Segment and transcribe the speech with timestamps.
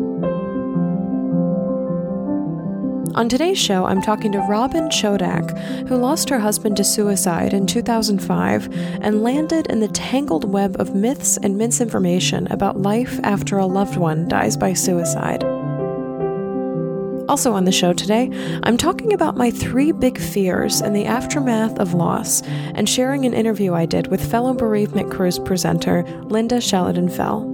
[3.15, 7.67] On today's show, I'm talking to Robin Chodak, who lost her husband to suicide in
[7.67, 13.67] 2005 and landed in the tangled web of myths and misinformation about life after a
[13.67, 15.45] loved one dies by suicide.
[17.29, 18.31] Also on the show today,
[18.65, 22.43] I'm talking about my three big fears in the aftermath of loss
[22.75, 27.51] and sharing an interview I did with fellow bereavement cruise presenter Linda Shalidan Fell.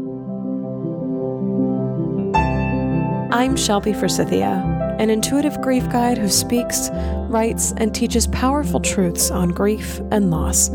[3.33, 6.91] I'm Shelby Forsythia, an intuitive grief guide who speaks,
[7.29, 10.69] writes, and teaches powerful truths on grief and loss.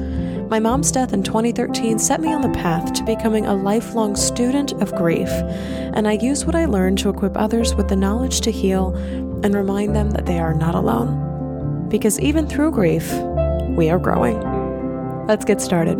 [0.48, 4.74] My mom's death in 2013 set me on the path to becoming a lifelong student
[4.74, 8.52] of grief, and I use what I learned to equip others with the knowledge to
[8.52, 8.96] heal
[9.44, 11.90] and remind them that they are not alone.
[11.90, 13.12] Because even through grief,
[13.70, 14.40] we are growing.
[15.26, 15.98] Let's get started.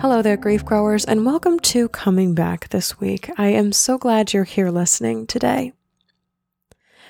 [0.00, 3.30] Hello there, grief growers, and welcome to Coming Back this week.
[3.38, 5.72] I am so glad you're here listening today.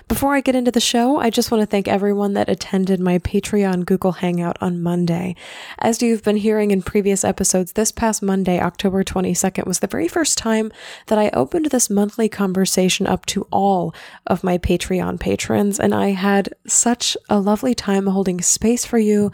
[0.08, 3.18] Before I get into the show, I just want to thank everyone that attended my
[3.18, 5.36] Patreon Google Hangout on Monday.
[5.78, 10.08] As you've been hearing in previous episodes, this past Monday, October 22nd, was the very
[10.08, 10.72] first time
[11.06, 13.94] that I opened this monthly conversation up to all
[14.26, 19.30] of my Patreon patrons, and I had such a lovely time holding space for you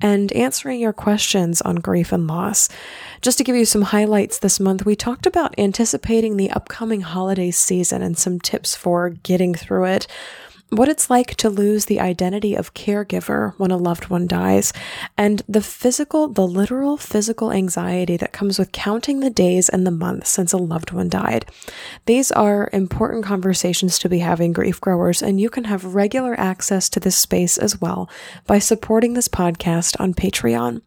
[0.00, 2.68] and answering your questions on grief and loss.
[3.22, 7.50] Just to give you some highlights this month, we talked about anticipating the upcoming holiday
[7.50, 10.06] season and some tips for getting through it
[10.70, 14.72] what it's like to lose the identity of caregiver when a loved one dies,
[15.18, 19.90] and the physical, the literal physical anxiety that comes with counting the days and the
[19.90, 21.44] months since a loved one died.
[22.06, 26.88] These are important conversations to be having, grief growers, and you can have regular access
[26.90, 28.08] to this space as well
[28.46, 30.82] by supporting this podcast on Patreon.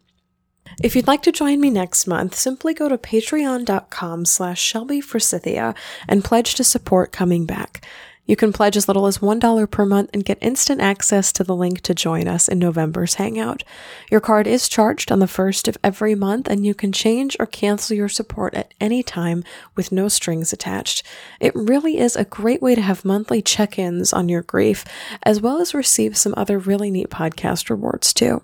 [0.82, 5.74] If you'd like to join me next month, simply go to patreon.com slash Shelby Forsythia
[6.08, 7.86] and pledge to support coming back.
[8.26, 11.54] You can pledge as little as $1 per month and get instant access to the
[11.54, 13.62] link to join us in November's Hangout.
[14.10, 17.44] Your card is charged on the first of every month, and you can change or
[17.44, 19.44] cancel your support at any time
[19.76, 21.02] with no strings attached.
[21.38, 24.86] It really is a great way to have monthly check ins on your grief,
[25.22, 28.42] as well as receive some other really neat podcast rewards too.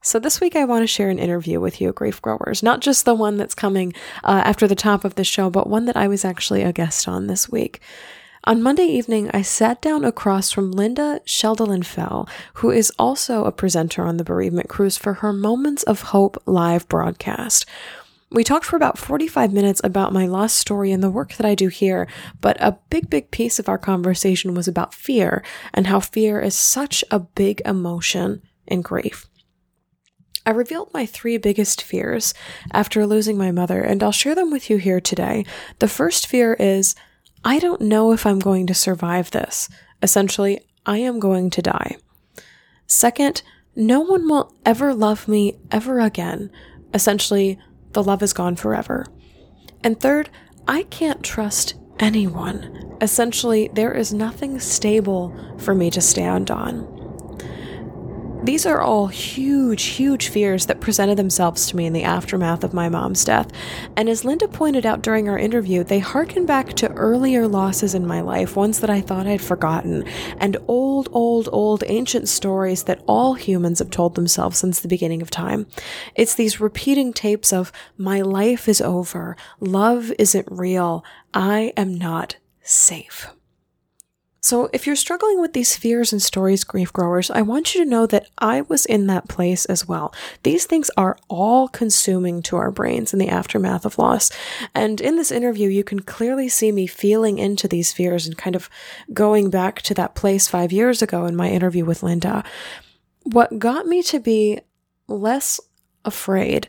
[0.00, 3.04] So, this week I want to share an interview with you, grief growers, not just
[3.04, 3.92] the one that's coming
[4.22, 7.08] uh, after the top of the show, but one that I was actually a guest
[7.08, 7.80] on this week.
[8.44, 13.52] On Monday evening, I sat down across from Linda Sheldon Fell, who is also a
[13.52, 17.66] presenter on the Bereavement Cruise for her Moments of Hope live broadcast.
[18.30, 21.56] We talked for about 45 minutes about my lost story and the work that I
[21.56, 22.06] do here,
[22.40, 25.42] but a big, big piece of our conversation was about fear
[25.74, 29.26] and how fear is such a big emotion in grief.
[30.48, 32.32] I revealed my three biggest fears
[32.72, 35.44] after losing my mother, and I'll share them with you here today.
[35.78, 36.94] The first fear is
[37.44, 39.68] I don't know if I'm going to survive this.
[40.02, 41.98] Essentially, I am going to die.
[42.86, 43.42] Second,
[43.76, 46.50] no one will ever love me ever again.
[46.94, 47.58] Essentially,
[47.92, 49.04] the love is gone forever.
[49.84, 50.30] And third,
[50.66, 52.96] I can't trust anyone.
[53.02, 56.97] Essentially, there is nothing stable for me to stand on.
[58.44, 62.72] These are all huge, huge fears that presented themselves to me in the aftermath of
[62.72, 63.50] my mom's death.
[63.96, 68.06] And as Linda pointed out during our interview, they harken back to earlier losses in
[68.06, 70.04] my life, ones that I thought I'd forgotten,
[70.38, 75.20] and old, old, old ancient stories that all humans have told themselves since the beginning
[75.20, 75.66] of time.
[76.14, 81.04] It's these repeating tapes of, my life is over, love isn't real,
[81.34, 83.28] I am not safe.
[84.40, 87.90] So, if you're struggling with these fears and stories, grief growers, I want you to
[87.90, 90.14] know that I was in that place as well.
[90.44, 94.30] These things are all consuming to our brains in the aftermath of loss.
[94.74, 98.54] And in this interview, you can clearly see me feeling into these fears and kind
[98.54, 98.70] of
[99.12, 102.44] going back to that place five years ago in my interview with Linda.
[103.24, 104.60] What got me to be
[105.08, 105.60] less
[106.04, 106.68] afraid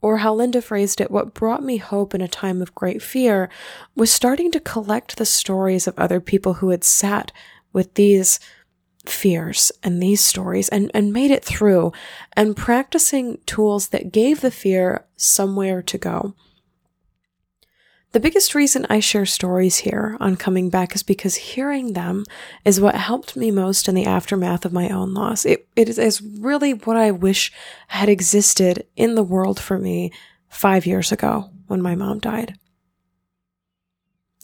[0.00, 3.48] or how Linda phrased it, what brought me hope in a time of great fear
[3.96, 7.32] was starting to collect the stories of other people who had sat
[7.72, 8.38] with these
[9.06, 11.92] fears and these stories and, and made it through
[12.34, 16.34] and practicing tools that gave the fear somewhere to go.
[18.12, 22.24] The biggest reason I share stories here on coming back is because hearing them
[22.64, 25.44] is what helped me most in the aftermath of my own loss.
[25.44, 27.52] It, it is really what I wish
[27.88, 30.10] had existed in the world for me
[30.48, 32.58] five years ago when my mom died.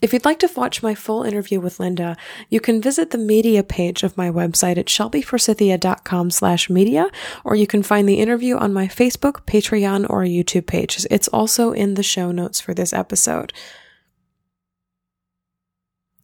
[0.03, 2.17] If you'd like to watch my full interview with Linda,
[2.51, 7.11] you can visit the media page of my website at shelbyforsythia.com slash media,
[7.45, 11.07] or you can find the interview on my Facebook, Patreon, or YouTube page.
[11.11, 13.53] It's also in the show notes for this episode.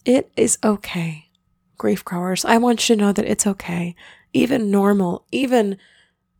[0.04, 1.30] It is okay,
[1.78, 2.44] grief growers.
[2.44, 3.94] I want you to know that it's okay,
[4.32, 5.78] even normal, even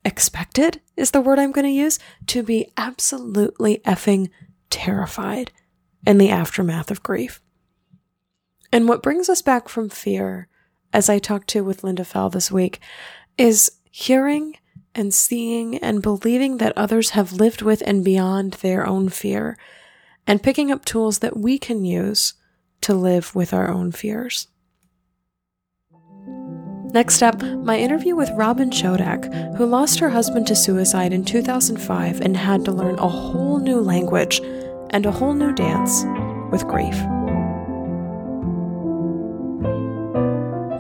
[0.05, 4.31] expected is the word I'm going to use, to be absolutely effing
[4.69, 5.53] terrified
[6.07, 7.41] in the aftermath of grief.
[8.73, 10.49] And what brings us back from fear,
[10.93, 12.81] as I talked to with Linda Fell this week,
[13.37, 14.57] is hearing
[14.95, 19.57] and seeing and believing that others have lived with and beyond their own fear,
[20.27, 22.35] and picking up tools that we can use
[22.81, 24.49] to live with our own fears.
[26.93, 32.21] Next up, my interview with Robin Chodak, who lost her husband to suicide in 2005
[32.21, 34.41] and had to learn a whole new language
[34.91, 36.05] and a whole new dance
[36.51, 36.97] with grief.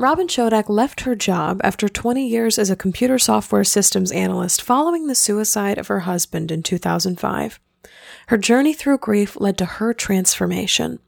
[0.00, 5.06] Robin Chodak left her job after 20 years as a computer software systems analyst following
[5.06, 7.60] the suicide of her husband in 2005.
[8.28, 11.00] Her journey through grief led to her transformation.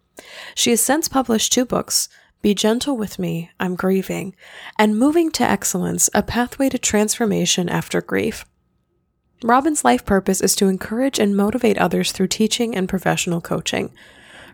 [0.55, 2.11] She has since published two books
[2.43, 4.35] Be Gentle with Me, I'm Grieving,
[4.79, 8.45] and Moving to Excellence A Pathway to Transformation After Grief.
[9.45, 13.93] Robin's life purpose is to encourage and motivate others through teaching and professional coaching.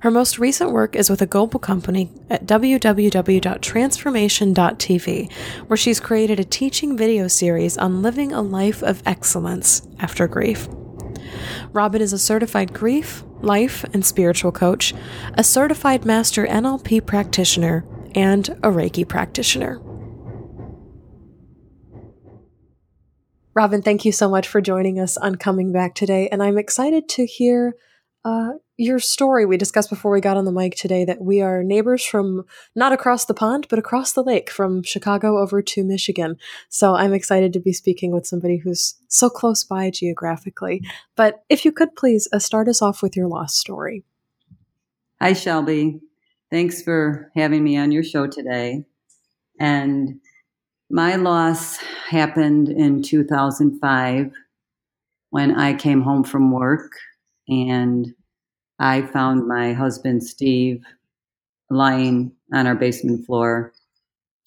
[0.01, 5.33] Her most recent work is with a global company at www.transformation.tv,
[5.67, 10.67] where she's created a teaching video series on living a life of excellence after grief.
[11.73, 14.95] Robin is a certified grief, life, and spiritual coach,
[15.35, 19.83] a certified master NLP practitioner, and a Reiki practitioner.
[23.59, 26.29] Robin, thank you so much for joining us on Coming Back today.
[26.29, 27.75] And I'm excited to hear
[28.25, 29.47] uh, your story.
[29.47, 32.45] We discussed before we got on the mic today that we are neighbors from
[32.77, 36.37] not across the pond, but across the lake from Chicago over to Michigan.
[36.69, 40.81] So I'm excited to be speaking with somebody who's so close by geographically.
[41.17, 44.05] But if you could please uh, start us off with your lost story.
[45.21, 45.99] Hi, Shelby.
[46.49, 48.85] Thanks for having me on your show today.
[49.59, 50.21] And
[50.91, 51.77] my loss
[52.09, 54.33] happened in 2005
[55.31, 56.93] when I came home from work
[57.49, 58.15] and
[58.79, 60.83] I found my husband, Steve,
[61.69, 63.73] lying on our basement floor.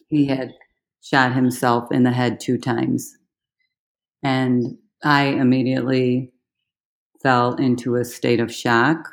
[0.07, 0.53] He had
[1.01, 3.17] shot himself in the head two times.
[4.23, 6.31] And I immediately
[7.21, 9.09] fell into a state of shock.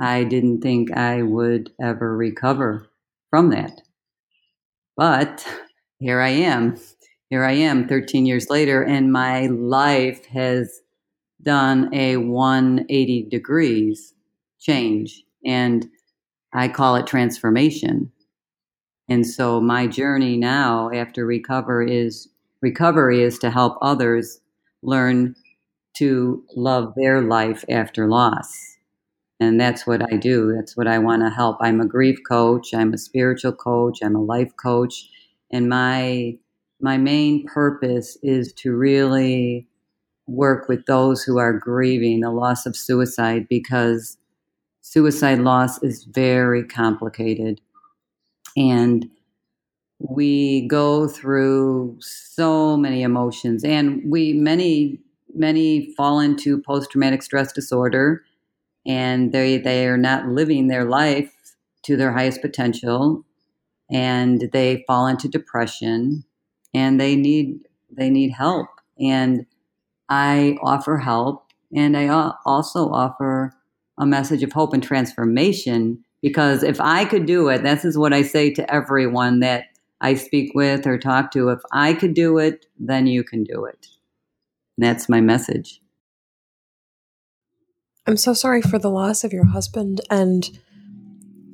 [0.00, 2.88] I didn't think I would ever recover
[3.30, 3.82] from that.
[4.96, 5.46] But
[5.98, 6.78] here I am.
[7.30, 10.80] Here I am 13 years later, and my life has
[11.42, 14.14] done a 180 degrees
[14.60, 15.24] change.
[15.44, 15.86] And
[16.52, 18.10] I call it transformation.
[19.08, 22.28] And so my journey now after recover is
[22.60, 24.40] recovery is to help others
[24.82, 25.34] learn
[25.96, 28.76] to love their life after loss.
[29.40, 30.52] And that's what I do.
[30.52, 31.58] That's what I want to help.
[31.60, 35.08] I'm a grief coach, I'm a spiritual coach, I'm a life coach,
[35.50, 36.36] and my
[36.80, 39.66] my main purpose is to really
[40.26, 44.18] work with those who are grieving the loss of suicide because
[44.82, 47.60] suicide loss is very complicated.
[48.56, 49.08] And
[50.00, 54.98] we go through so many emotions and we many
[55.34, 58.22] many fall into post traumatic stress disorder
[58.86, 61.32] and they they are not living their life
[61.84, 63.24] to their highest potential
[63.90, 66.24] and they fall into depression
[66.74, 68.68] and they need they need help
[69.00, 69.46] and
[70.08, 72.08] i offer help and i
[72.44, 73.52] also offer
[73.98, 78.12] a message of hope and transformation Because if I could do it, this is what
[78.12, 79.66] I say to everyone that
[80.00, 81.50] I speak with or talk to.
[81.50, 83.86] If I could do it, then you can do it.
[84.76, 85.80] And that's my message.
[88.06, 90.58] I'm so sorry for the loss of your husband and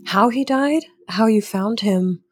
[0.07, 2.24] how he died, how you found him.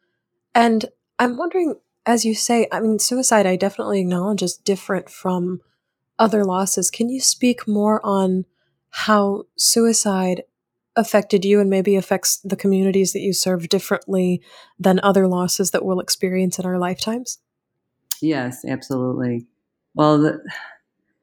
[0.54, 0.86] And
[1.18, 5.60] I'm wondering, as you say, I mean, suicide, I definitely acknowledge is different from
[6.18, 6.90] other losses.
[6.90, 8.44] Can you speak more on
[8.90, 10.42] how suicide
[10.94, 14.42] affected you and maybe affects the communities that you serve differently
[14.78, 17.38] than other losses that we'll experience in our lifetimes?
[18.20, 19.46] Yes, absolutely.
[19.94, 20.50] Well, the,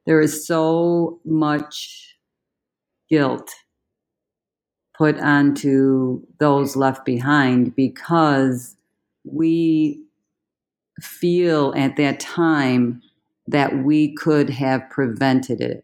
[0.05, 2.17] there is so much
[3.09, 3.51] guilt
[4.97, 8.75] put onto those left behind because
[9.23, 10.03] we
[11.01, 13.01] feel at that time
[13.47, 15.83] that we could have prevented it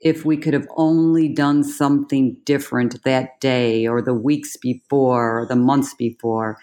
[0.00, 5.46] if we could have only done something different that day or the weeks before or
[5.46, 6.58] the months before.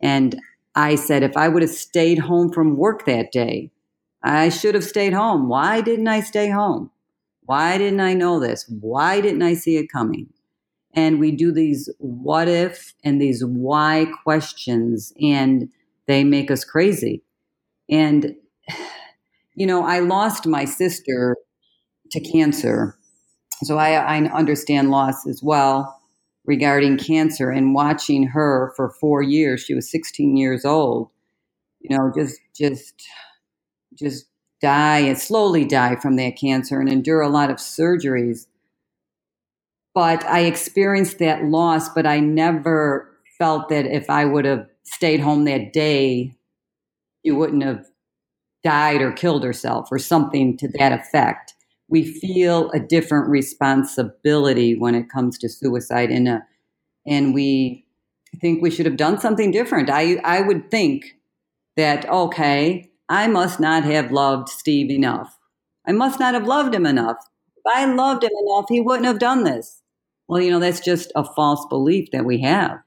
[0.00, 0.40] And
[0.76, 3.72] I said, if I would have stayed home from work that day,
[4.22, 5.48] I should have stayed home.
[5.48, 6.90] Why didn't I stay home?
[7.42, 8.66] Why didn't I know this?
[8.68, 10.33] Why didn't I see it coming?
[10.94, 15.68] And we do these what if and these why questions, and
[16.06, 17.22] they make us crazy.
[17.90, 18.34] And,
[19.54, 21.36] you know, I lost my sister
[22.10, 22.96] to cancer.
[23.62, 26.00] So I, I understand loss as well
[26.44, 29.62] regarding cancer and watching her for four years.
[29.62, 31.10] She was 16 years old.
[31.80, 32.94] You know, just just
[33.94, 34.26] just
[34.62, 38.46] die and slowly die from that cancer and endure a lot of surgeries.
[39.94, 45.20] But I experienced that loss, but I never felt that if I would have stayed
[45.20, 46.36] home that day,
[47.22, 47.86] you wouldn't have
[48.64, 51.54] died or killed herself or something to that effect
[51.88, 56.46] we feel a different responsibility when it comes to suicide and a,
[57.06, 57.86] and we
[58.40, 59.90] think we should have done something different.
[59.90, 61.16] I I would think
[61.76, 65.38] that okay, I must not have loved Steve enough.
[65.86, 67.18] I must not have loved him enough.
[67.56, 69.82] If I loved him enough, he wouldn't have done this.
[70.28, 72.78] Well, you know, that's just a false belief that we have.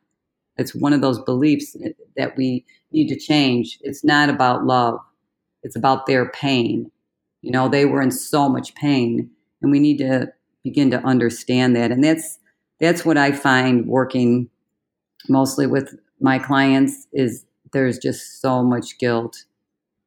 [0.58, 1.76] It's one of those beliefs
[2.16, 3.78] that we need to change.
[3.82, 5.00] It's not about love.
[5.64, 6.92] It's about their pain.
[7.42, 9.30] You know, they were in so much pain,
[9.62, 11.92] and we need to begin to understand that.
[11.92, 12.40] And that's
[12.80, 14.50] that's what I find working
[15.30, 19.44] mostly with my clients is there's just so much guilt.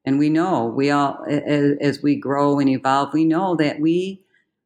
[0.05, 4.23] And we know we all, as, as we grow and evolve, we know that we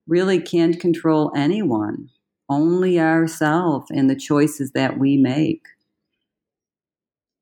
[0.08, 2.10] really can't control anyone,
[2.50, 5.64] only ourselves and the choices that we make.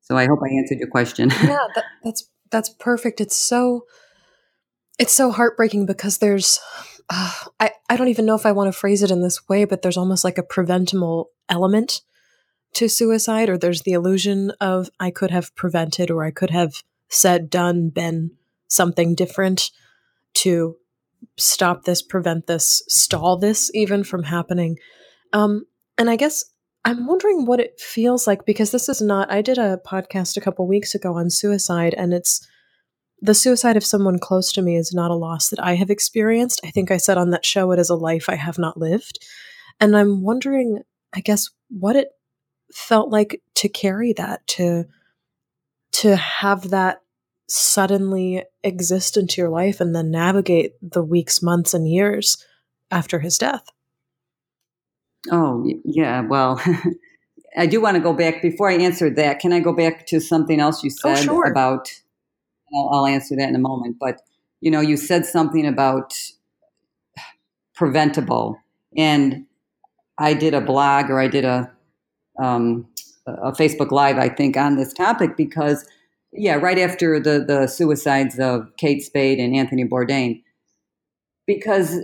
[0.01, 1.29] So I hope I answered your question.
[1.43, 3.21] yeah, that, that's that's perfect.
[3.21, 3.85] It's so
[4.99, 6.59] it's so heartbreaking because there's
[7.09, 9.65] uh, I, I don't even know if I want to phrase it in this way,
[9.65, 12.01] but there's almost like a preventable element
[12.73, 16.83] to suicide, or there's the illusion of I could have prevented or I could have
[17.07, 18.31] said, done, been
[18.67, 19.69] something different
[20.35, 20.77] to
[21.37, 24.77] stop this, prevent this, stall this even from happening.
[25.31, 25.65] Um,
[25.97, 26.43] and I guess
[26.85, 30.41] I'm wondering what it feels like because this is not, I did a podcast a
[30.41, 32.45] couple weeks ago on suicide, and it's
[33.21, 36.59] the suicide of someone close to me is not a loss that I have experienced.
[36.65, 39.25] I think I said on that show it is a life I have not lived.
[39.79, 40.81] And I'm wondering,
[41.13, 42.09] I guess, what it
[42.73, 44.85] felt like to carry that, to
[45.93, 47.01] to have that
[47.47, 52.43] suddenly exist into your life and then navigate the weeks, months, and years
[52.91, 53.65] after his death.
[55.31, 56.21] Oh, yeah.
[56.21, 56.61] Well,
[57.57, 59.39] I do want to go back before I answer that.
[59.39, 61.51] Can I go back to something else you oh, said oh, sure.
[61.51, 61.91] about
[62.73, 63.97] I'll, I'll answer that in a moment.
[63.99, 64.21] But
[64.61, 66.13] you know, you said something about
[67.75, 68.57] preventable,
[68.97, 69.45] and
[70.17, 71.71] I did a blog or I did a
[72.41, 72.87] um,
[73.25, 75.85] a Facebook Live, I think, on this topic because,
[76.35, 80.41] yeah, right after the the suicides of Kate Spade and Anthony Bourdain,
[81.47, 81.99] because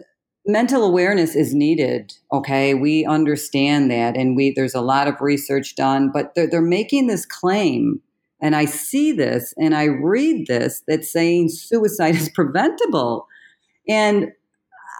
[0.45, 2.13] mental awareness is needed.
[2.31, 6.61] Okay, we understand that, and we there's a lot of research done, but they're, they're
[6.61, 8.01] making this claim
[8.41, 13.27] and I see this and I read this that's saying suicide is preventable.
[13.87, 14.31] And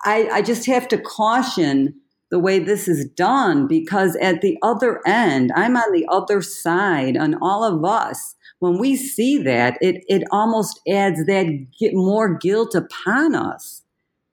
[0.05, 1.95] I, I just have to caution
[2.31, 7.17] the way this is done because at the other end, I'm on the other side,
[7.17, 8.35] on all of us.
[8.59, 11.47] When we see that, it, it almost adds that
[11.93, 13.83] more guilt upon us.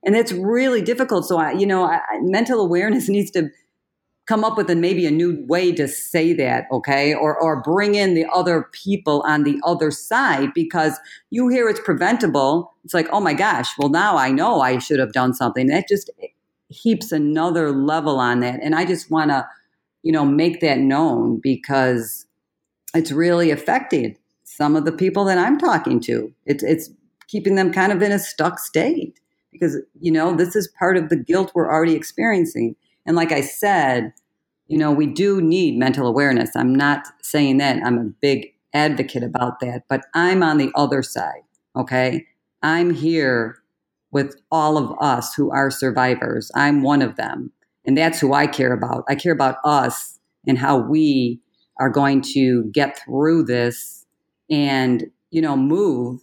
[0.05, 1.27] And it's really difficult.
[1.27, 3.51] So, I, you know, I, mental awareness needs to
[4.27, 7.15] come up with a, maybe a new way to say that, okay?
[7.15, 10.99] Or, or bring in the other people on the other side because
[11.31, 12.75] you hear it's preventable.
[12.85, 15.69] It's like, oh my gosh, well, now I know I should have done something.
[15.69, 16.11] That just
[16.69, 18.59] heaps another level on that.
[18.63, 19.49] And I just want to,
[20.03, 22.26] you know, make that known because
[22.97, 26.33] it's really affecting some of the people that I'm talking to.
[26.45, 26.91] It's it's
[27.29, 29.19] keeping them kind of in a stuck state
[29.53, 32.77] because you know this is part of the guilt we're already experiencing.
[33.05, 34.13] And like I said,
[34.69, 36.57] you know, we do need mental awareness.
[36.57, 37.83] I'm not saying that.
[37.85, 41.43] I'm a big advocate about that, but I'm on the other side.
[41.77, 42.27] Okay.
[42.63, 43.59] I'm here
[44.11, 46.51] with all of us who are survivors.
[46.55, 47.53] I'm one of them.
[47.85, 49.05] And that's who I care about.
[49.09, 51.41] I care about us and how we
[51.79, 54.07] are going to get through this
[54.51, 56.21] and, you know, move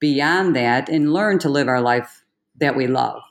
[0.00, 2.24] beyond that and learn to live our life
[2.56, 3.22] that we love.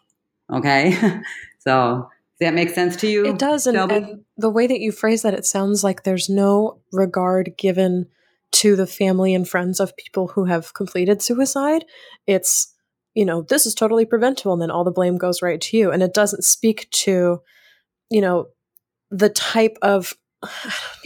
[0.51, 0.92] Okay.
[1.60, 3.25] so does that make sense to you?
[3.25, 3.68] It does.
[3.68, 8.08] And, and, the way that you phrase that, it sounds like there's no regard given
[8.53, 11.86] to the family and friends of people who have completed suicide.
[12.27, 12.74] It's,
[13.13, 14.53] you know, this is totally preventable.
[14.53, 15.92] And then all the blame goes right to you.
[15.92, 17.42] And it doesn't speak to,
[18.10, 18.48] you know,
[19.10, 20.15] the type of,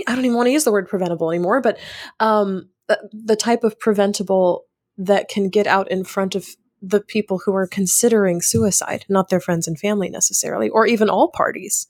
[0.08, 1.78] I don't even want to use the word preventable anymore, but
[2.20, 4.66] um, the, the type of preventable
[4.98, 6.48] that can get out in front of
[6.82, 11.30] the people who are considering suicide, not their friends and family necessarily, or even all
[11.30, 11.88] parties.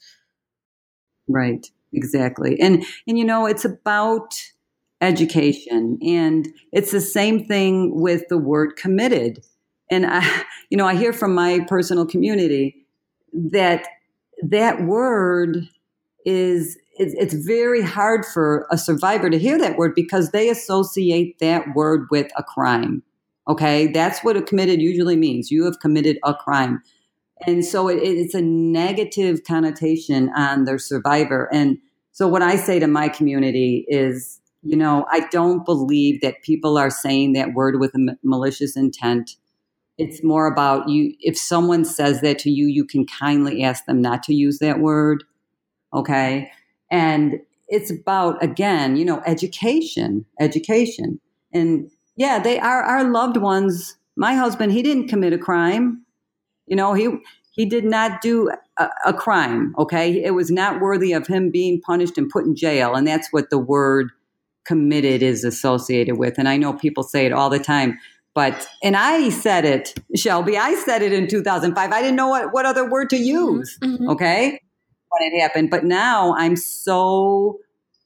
[1.28, 2.60] Right, exactly.
[2.60, 4.36] And and you know, it's about
[5.02, 9.44] education and it's the same thing with the word committed.
[9.92, 12.86] And I you know, I hear from my personal community
[13.34, 13.88] that
[14.42, 15.68] that word
[16.26, 21.76] is it's very hard for a survivor to hear that word because they associate that
[21.76, 23.04] word with a crime
[23.48, 23.88] Okay.
[23.88, 25.52] That's what a committed usually means.
[25.52, 26.82] You have committed a crime.
[27.46, 31.48] And so it, it's a negative connotation on their survivor.
[31.54, 31.78] And
[32.12, 36.78] so what I say to my community is, you know, I don't believe that people
[36.78, 39.32] are saying that word with a malicious intent.
[39.98, 41.14] It's more about you.
[41.20, 44.80] If someone says that to you, you can kindly ask them not to use that
[44.80, 45.24] word.
[45.94, 46.52] Okay.
[46.90, 51.20] And it's about, again, you know, education, education.
[51.54, 53.98] And yeah, they are our loved ones.
[54.16, 56.04] My husband, he didn't commit a crime.
[56.66, 57.10] You know, he
[57.52, 59.74] he did not do a, a, crime.
[59.80, 63.30] Okay, it was not worthy of him being punished and put in jail, and that's
[63.32, 64.12] what the word
[64.66, 66.38] committed is associated with.
[66.38, 67.98] And I know people say it all the time,
[68.36, 70.58] but and I said it, Shelby.
[70.58, 71.92] I said it in 2005.
[71.92, 73.26] I didn't know what what other word to mm-hmm.
[73.26, 73.78] use.
[73.84, 74.10] Mm-hmm.
[74.10, 74.60] Okay,
[75.10, 77.60] when it happened, but now I'm so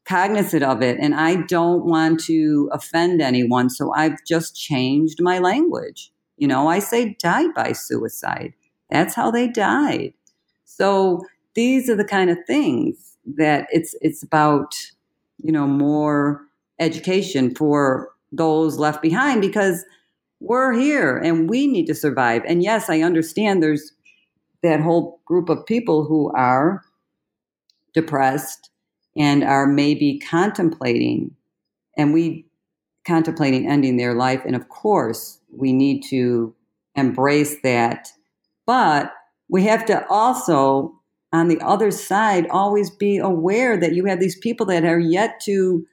[0.05, 3.69] cognizant of it and I don't want to offend anyone.
[3.69, 6.11] So I've just changed my language.
[6.37, 8.53] You know, I say died by suicide.
[8.89, 10.13] That's how they died.
[10.65, 11.21] So
[11.53, 14.73] these are the kind of things that it's it's about,
[15.37, 16.41] you know, more
[16.79, 19.85] education for those left behind because
[20.39, 22.41] we're here and we need to survive.
[22.47, 23.91] And yes, I understand there's
[24.63, 26.83] that whole group of people who are
[27.93, 28.69] depressed
[29.17, 31.35] and are maybe contemplating,
[31.97, 32.45] and we
[33.05, 34.41] contemplating ending their life.
[34.45, 36.53] And of course, we need to
[36.95, 38.09] embrace that.
[38.65, 39.11] But
[39.49, 40.93] we have to also,
[41.33, 45.39] on the other side, always be aware that you have these people that are yet
[45.41, 45.85] to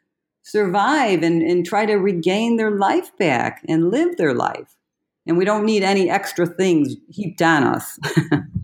[0.43, 4.77] survive and, and try to regain their life back and live their life.
[5.27, 7.99] And we don't need any extra things heaped on us.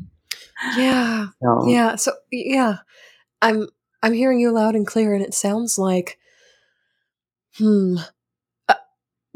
[0.77, 1.27] yeah.
[1.43, 1.69] So.
[1.69, 1.97] Yeah.
[1.97, 2.77] So, yeah.
[3.43, 3.69] I'm
[4.03, 6.19] I'm hearing you loud and clear, and it sounds like,
[7.57, 7.97] hmm,
[8.69, 8.75] uh,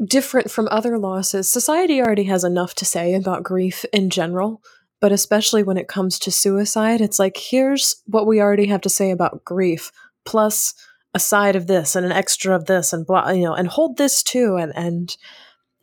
[0.05, 1.49] different from other losses.
[1.49, 4.61] Society already has enough to say about grief in general,
[5.01, 8.89] but especially when it comes to suicide, it's like, here's what we already have to
[8.89, 9.91] say about grief,
[10.25, 10.75] plus
[11.15, 13.97] a side of this and an extra of this and blah, you know, and hold
[13.97, 15.17] this too, and and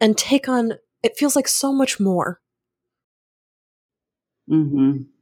[0.01, 0.75] and take on.
[1.03, 2.41] It feels like so much more.
[4.49, 5.16] Hmm.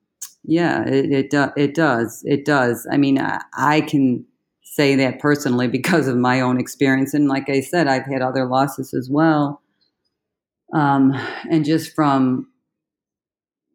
[0.45, 2.23] Yeah, it it, do, it does.
[2.27, 2.87] It does.
[2.91, 4.25] I mean, I, I can
[4.63, 8.47] say that personally because of my own experience, and like I said, I've had other
[8.47, 9.63] losses as well.
[10.73, 11.13] Um,
[11.51, 12.49] and just from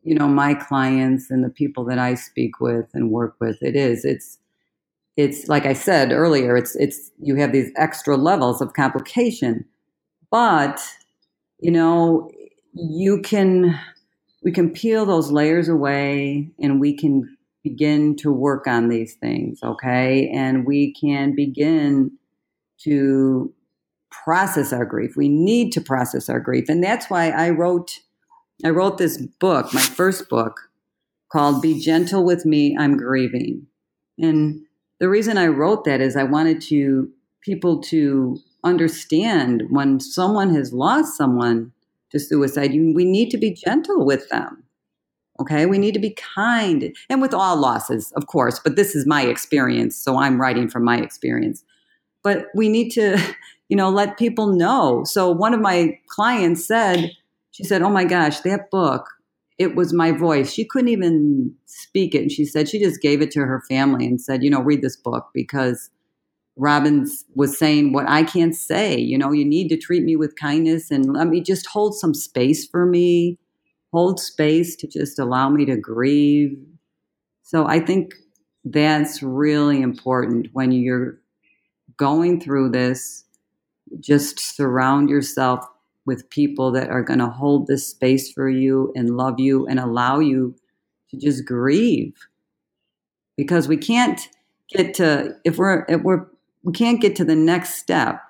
[0.04, 3.76] you know my clients and the people that I speak with and work with, it
[3.76, 4.38] is it's
[5.18, 9.66] it's like I said earlier, it's it's you have these extra levels of complication,
[10.32, 10.82] but
[11.60, 12.32] you know
[12.74, 13.80] you can
[14.44, 19.60] we can peel those layers away and we can begin to work on these things,
[19.64, 20.30] okay?
[20.34, 22.12] And we can begin
[22.84, 23.54] to
[24.12, 25.16] process our grief.
[25.18, 26.70] We need to process our grief.
[26.70, 27.92] And that's why I wrote
[28.64, 30.60] I wrote this book, my first book
[31.32, 33.68] called Be Gentle with Me, I'm Grieving.
[34.18, 34.64] And
[35.00, 37.10] the reason I wrote that is I wanted to
[37.42, 41.72] people to understand when someone has lost someone
[42.12, 44.64] to suicide, we need to be gentle with them.
[45.40, 45.66] Okay.
[45.66, 49.24] We need to be kind and with all losses, of course, but this is my
[49.24, 49.96] experience.
[49.96, 51.64] So I'm writing from my experience.
[52.24, 53.18] But we need to,
[53.70, 55.04] you know, let people know.
[55.06, 57.12] So one of my clients said,
[57.52, 59.08] she said, Oh my gosh, that book,
[59.60, 60.52] it was my voice.
[60.52, 62.22] She couldn't even speak it.
[62.22, 64.82] And she said she just gave it to her family and said, you know, read
[64.82, 65.90] this book because
[66.60, 68.98] Robin's was saying what I can't say.
[69.00, 72.14] You know, you need to treat me with kindness and let me just hold some
[72.14, 73.40] space for me,
[73.94, 76.58] hold space to just allow me to grieve.
[77.44, 78.14] So I think
[78.66, 81.22] that's really important when you're
[81.96, 83.24] going through this.
[84.02, 85.66] Just surround yourself
[86.06, 89.80] with people that are going to hold this space for you and love you and
[89.80, 90.56] allow you
[91.10, 92.16] to just grieve
[93.38, 94.28] because we can't
[94.70, 96.28] get to if we're if we're
[96.70, 98.22] we can't get to the next step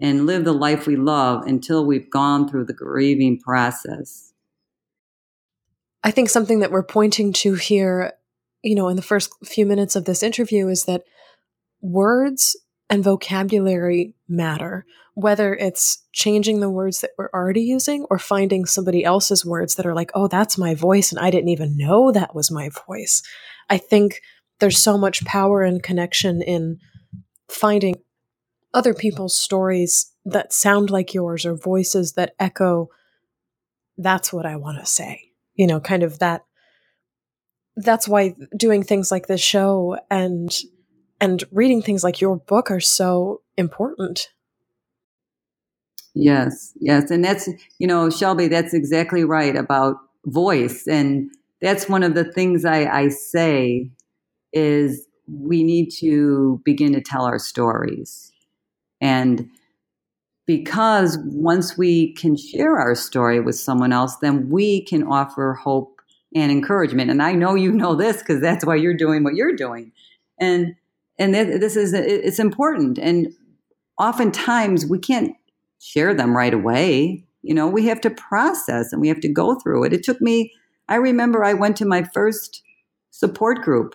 [0.00, 4.32] and live the life we love until we've gone through the grieving process.
[6.04, 8.12] I think something that we're pointing to here,
[8.62, 11.02] you know, in the first few minutes of this interview is that
[11.80, 12.56] words
[12.88, 19.04] and vocabulary matter, whether it's changing the words that we're already using or finding somebody
[19.04, 22.36] else's words that are like, oh, that's my voice, and I didn't even know that
[22.36, 23.20] was my voice.
[23.68, 24.20] I think
[24.60, 26.78] there's so much power and connection in
[27.48, 27.96] finding
[28.72, 32.88] other people's stories that sound like yours or voices that echo
[33.96, 35.30] that's what I want to say.
[35.54, 36.44] You know, kind of that
[37.76, 40.52] that's why doing things like this show and
[41.20, 44.30] and reading things like your book are so important.
[46.14, 47.10] Yes, yes.
[47.10, 50.86] And that's, you know, Shelby, that's exactly right about voice.
[50.86, 51.30] And
[51.60, 53.90] that's one of the things I, I say
[54.52, 58.32] is we need to begin to tell our stories.
[59.00, 59.48] And
[60.46, 66.00] because once we can share our story with someone else, then we can offer hope
[66.34, 67.10] and encouragement.
[67.10, 69.92] And I know you know this because that's why you're doing what you're doing.
[70.38, 70.74] And
[71.18, 72.98] and this is it's important.
[72.98, 73.32] And
[73.98, 75.36] oftentimes we can't
[75.80, 77.24] share them right away.
[77.42, 79.92] You know, we have to process and we have to go through it.
[79.92, 80.52] It took me.
[80.88, 82.62] I remember I went to my first
[83.10, 83.94] support group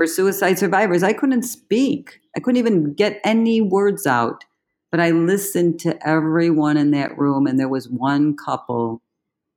[0.00, 1.02] for suicide survivors.
[1.02, 4.46] I couldn't speak, I couldn't even get any words out.
[4.90, 9.02] But I listened to everyone in that room, and there was one couple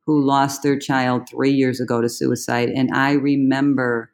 [0.05, 2.67] who lost their child three years ago to suicide.
[2.67, 4.11] And I remember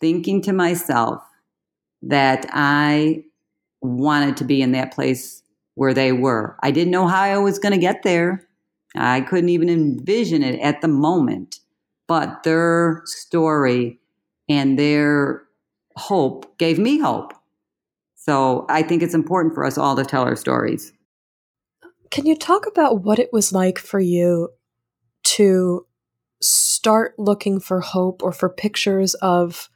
[0.00, 1.22] thinking to myself
[2.00, 3.24] that I
[3.82, 5.42] wanted to be in that place
[5.74, 6.56] where they were.
[6.62, 8.48] I didn't know how I was going to get there.
[8.96, 11.60] I couldn't even envision it at the moment.
[12.08, 13.98] But their story
[14.52, 15.44] and their
[15.96, 17.32] hope gave me hope.
[18.14, 20.92] So I think it's important for us all to tell our stories.
[22.10, 24.50] Can you talk about what it was like for you
[25.24, 25.86] to
[26.42, 29.70] start looking for hope or for pictures of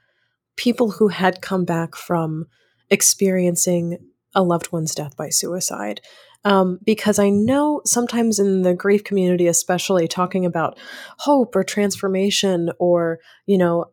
[0.56, 2.46] people who had come back from
[2.90, 3.98] experiencing
[4.34, 6.02] a loved one's death by suicide?
[6.44, 10.78] Um, because I know sometimes in the grief community, especially talking about
[11.18, 13.86] hope or transformation or, you know,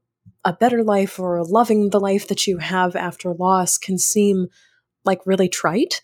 [0.45, 4.47] a better life or loving the life that you have after loss can seem
[5.06, 6.01] like really trite.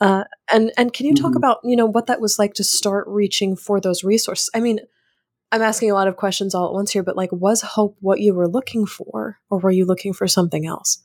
[0.00, 1.36] Uh, and and can you talk mm-hmm.
[1.36, 4.48] about you know what that was like to start reaching for those resources?
[4.54, 4.80] I mean,
[5.52, 8.20] I'm asking a lot of questions all at once here, but like, was hope what
[8.20, 11.02] you were looking for, or were you looking for something else?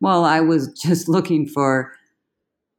[0.00, 1.92] Well, I was just looking for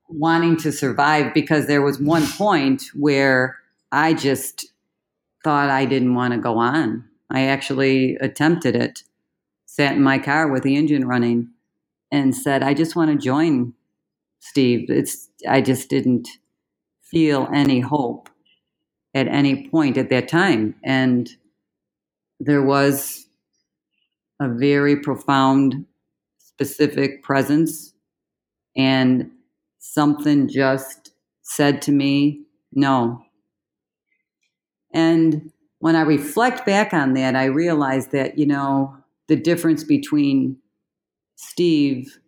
[0.08, 3.58] wanting to survive because there was one point where
[3.91, 4.72] I just
[5.44, 7.06] thought I didn't want to go on.
[7.32, 9.04] I actually attempted it,
[9.65, 11.50] sat in my car with the engine running,
[12.12, 13.74] and said, I just want to join
[14.39, 14.89] Steve.
[14.89, 16.28] It's I just didn't
[17.02, 18.30] feel any hope
[19.13, 20.76] at any point at that time.
[20.84, 21.30] And
[22.39, 23.28] there was
[24.39, 25.86] a very profound,
[26.39, 27.94] specific presence,
[28.76, 29.32] and
[29.80, 31.13] something just
[31.44, 33.22] said to me, no.
[34.94, 38.96] And when I reflect back on that, I realize that, you know,
[39.28, 40.58] the difference between
[41.36, 42.20] Steve,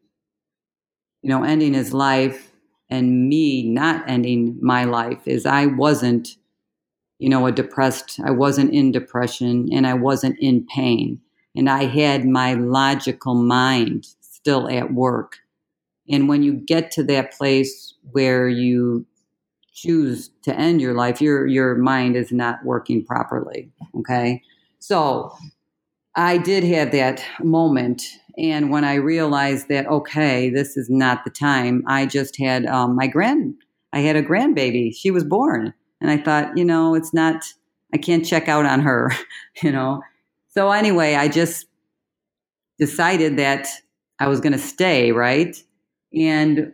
[1.21, 2.51] you know, ending his life
[2.89, 6.35] and me not ending my life is I wasn't,
[7.19, 11.21] you know, a depressed, I wasn't in depression and I wasn't in pain.
[11.55, 15.37] And I had my logical mind still at work.
[16.09, 19.05] And when you get to that place where you
[19.73, 23.71] choose to end your life, your your mind is not working properly.
[23.99, 24.41] Okay,
[24.79, 25.35] so
[26.15, 28.03] I did have that moment,
[28.37, 32.95] and when I realized that okay, this is not the time, I just had um,
[32.95, 33.55] my grand,
[33.91, 34.95] I had a grandbaby.
[34.95, 37.43] She was born, and I thought, you know, it's not.
[37.93, 39.11] I can't check out on her,
[39.61, 40.01] you know.
[40.49, 41.67] So anyway, I just
[42.79, 43.67] decided that
[44.19, 45.55] I was going to stay, right?
[46.15, 46.73] And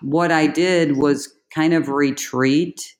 [0.00, 2.94] what I did was kind of retreat,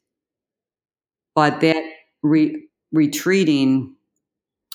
[1.37, 1.85] but that
[2.23, 3.94] re- retreating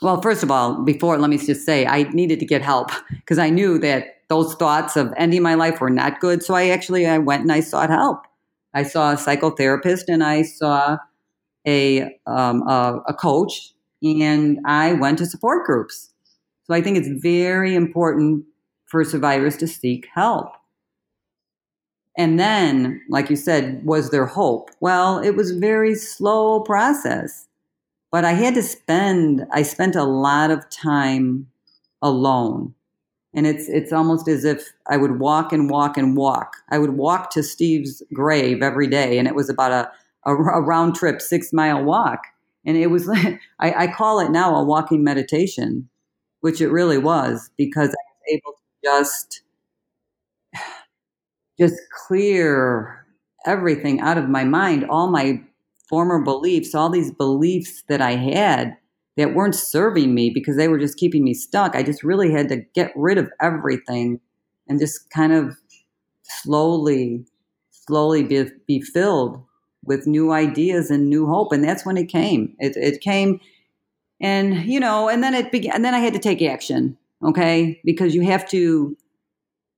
[0.01, 3.39] well, first of all, before, let me just say, I needed to get help because
[3.39, 6.43] I knew that those thoughts of ending my life were not good.
[6.43, 8.25] So I actually, I went and I sought help.
[8.73, 10.97] I saw a psychotherapist and I saw
[11.65, 16.11] a, um, a, a coach and I went to support groups.
[16.65, 18.43] So I think it's very important
[18.87, 20.51] for survivors to seek help.
[22.17, 24.69] And then, like you said, was there hope?
[24.79, 27.47] Well, it was a very slow process.
[28.11, 31.47] But I had to spend, I spent a lot of time
[32.01, 32.75] alone.
[33.33, 36.55] And it's, it's almost as if I would walk and walk and walk.
[36.71, 39.91] I would walk to Steve's grave every day, and it was about a,
[40.29, 42.25] a, a round trip, six mile walk.
[42.65, 45.89] And it was, I, I call it now a walking meditation,
[46.41, 49.42] which it really was because I was able to just,
[51.59, 51.75] just
[52.07, 53.05] clear
[53.45, 55.41] everything out of my mind, all my
[55.89, 58.77] former beliefs, all these beliefs that I had
[59.17, 61.75] that weren't serving me because they were just keeping me stuck.
[61.75, 64.19] I just really had to get rid of everything
[64.67, 65.55] and just kind of
[66.23, 67.25] slowly,
[67.69, 69.43] slowly be, be filled
[69.83, 71.51] with new ideas and new hope.
[71.51, 72.55] And that's when it came.
[72.59, 73.39] It, it came
[74.19, 76.97] and, you know, and then it began, and then I had to take action.
[77.23, 77.79] Okay.
[77.83, 78.97] Because you have to,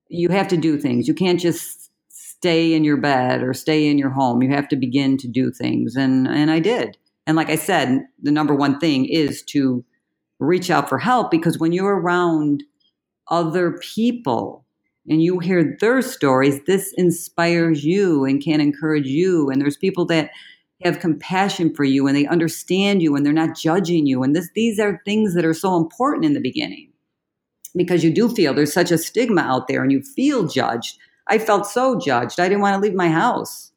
[0.10, 1.08] you have to do things.
[1.08, 4.42] You can't just stay in your bed or stay in your home.
[4.42, 5.96] You have to begin to do things.
[5.96, 6.98] And, and I did.
[7.28, 9.84] And like I said, the number one thing is to
[10.40, 12.64] reach out for help because when you're around
[13.30, 14.66] other people
[15.10, 19.50] and you hear their stories, this inspires you and can encourage you.
[19.50, 20.30] And there's people that
[20.84, 24.22] have compassion for you and they understand you and they're not judging you.
[24.22, 26.92] And this, these are things that are so important in the beginning
[27.76, 30.98] because you do feel there's such a stigma out there and you feel judged.
[31.28, 32.40] I felt so judged.
[32.40, 33.72] I didn't want to leave my house.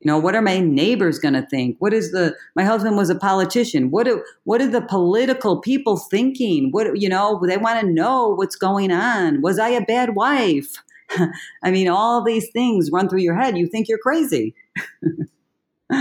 [0.00, 1.76] You know, what are my neighbors going to think?
[1.80, 3.90] What is the, my husband was a politician.
[3.90, 6.70] What do, what are the political people thinking?
[6.70, 9.42] What, you know, they want to know what's going on.
[9.42, 10.76] Was I a bad wife?
[11.62, 13.58] I mean, all these things run through your head.
[13.58, 14.54] You think you're crazy.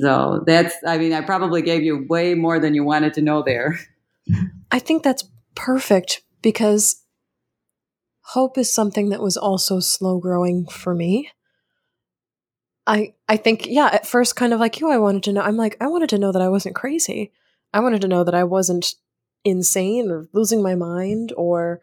[0.00, 3.44] so that's, I mean, I probably gave you way more than you wanted to know
[3.44, 3.78] there.
[4.72, 7.02] I think that's perfect because
[8.20, 11.30] hope is something that was also slow growing for me.
[12.86, 15.56] I I think yeah, at first kind of like you I wanted to know I'm
[15.56, 17.32] like I wanted to know that I wasn't crazy.
[17.72, 18.94] I wanted to know that I wasn't
[19.44, 21.80] insane or losing my mind or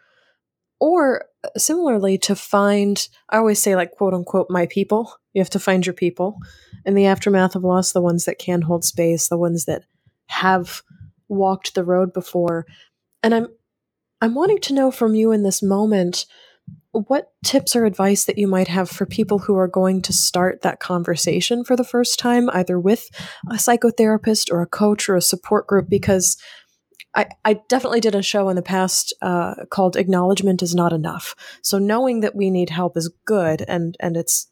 [0.79, 5.13] or uh, similarly to find I always say like quote unquote my people.
[5.33, 6.37] You have to find your people
[6.85, 9.83] in the aftermath of loss, the ones that can hold space, the ones that
[10.27, 10.81] have
[11.27, 12.65] walked the road before.
[13.21, 13.47] And I'm
[14.21, 16.25] I'm wanting to know from you in this moment
[16.91, 20.61] what tips or advice that you might have for people who are going to start
[20.61, 23.09] that conversation for the first time, either with
[23.49, 26.37] a psychotherapist or a coach or a support group, because
[27.13, 31.35] I, I definitely did a show in the past uh, called "Acknowledgement is Not Enough."
[31.61, 34.47] So knowing that we need help is good, and and it's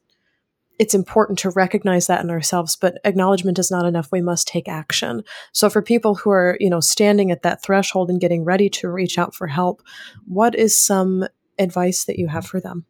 [0.83, 4.11] it's important to recognize that in ourselves but acknowledgement is not enough.
[4.11, 5.23] We must take action.
[5.53, 8.89] So for people who are you know standing at that threshold and getting ready to
[8.89, 9.81] reach out for help
[10.25, 11.25] what is some
[11.57, 12.85] advice that you have for them?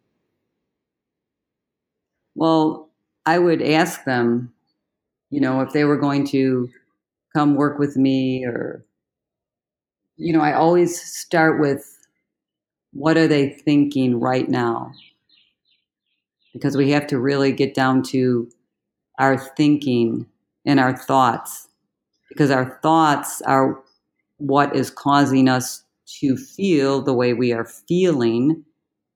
[2.35, 2.89] Well
[3.25, 4.51] i would ask them
[5.29, 6.69] you know if they were going to
[7.33, 8.85] come work with me or
[10.17, 11.83] you know i always start with
[12.91, 14.91] what are they thinking right now
[16.53, 18.49] because we have to really get down to
[19.19, 20.27] our thinking
[20.65, 21.67] and our thoughts
[22.33, 23.79] because our thoughts are
[24.37, 25.83] what is causing us
[26.19, 28.63] to feel the way we are feeling.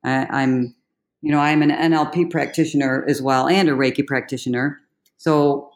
[0.03, 0.75] I, am
[1.21, 4.79] you know, I'm an NLP practitioner as well and a Reiki practitioner.
[5.17, 5.71] So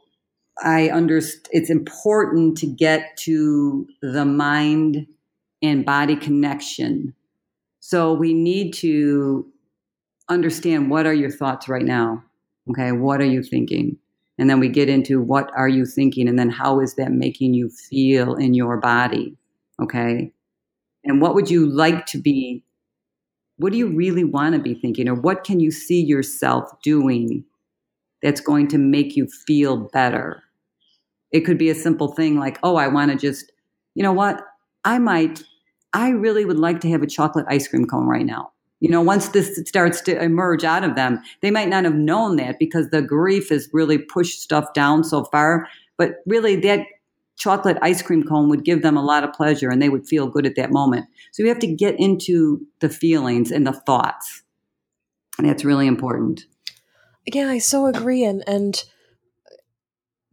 [0.63, 5.07] I understand it's important to get to the mind
[5.61, 7.15] and body connection.
[7.79, 9.47] So we need to
[10.33, 12.23] understand what are your thoughts right now?
[12.69, 13.97] Okay, what are you thinking?
[14.37, 17.53] And then we get into what are you thinking and then how is that making
[17.53, 19.37] you feel in your body?
[19.81, 20.31] Okay?
[21.03, 22.63] And what would you like to be
[23.57, 27.45] what do you really want to be thinking or what can you see yourself doing
[28.23, 30.41] that's going to make you feel better?
[31.31, 33.51] It could be a simple thing like, "Oh, I want to just,
[33.95, 34.41] you know what?
[34.85, 35.43] I might
[35.93, 38.50] I really would like to have a chocolate ice cream cone right now."
[38.81, 42.35] You know, once this starts to emerge out of them, they might not have known
[42.37, 45.67] that because the grief has really pushed stuff down so far.
[45.97, 46.87] but really that
[47.37, 50.27] chocolate ice cream cone would give them a lot of pleasure and they would feel
[50.27, 51.05] good at that moment.
[51.31, 54.43] So you have to get into the feelings and the thoughts.
[55.37, 56.45] And that's really important.
[57.25, 58.23] Yeah, I so agree.
[58.23, 58.83] And, and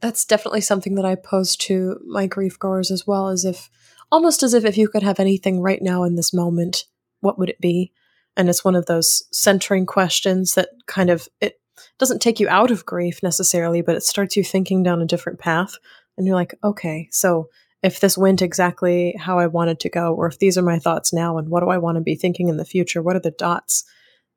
[0.00, 3.70] that's definitely something that I pose to my grief goers as well, as if
[4.12, 6.84] almost as if if you could have anything right now in this moment,
[7.20, 7.92] what would it be?
[8.38, 11.60] And it's one of those centering questions that kind of it
[11.98, 15.38] doesn't take you out of grief necessarily, but it starts you thinking down a different
[15.38, 15.74] path.
[16.16, 17.48] And you're like, okay, so
[17.82, 21.12] if this went exactly how I wanted to go, or if these are my thoughts
[21.12, 23.02] now, and what do I want to be thinking in the future?
[23.02, 23.84] What are the dots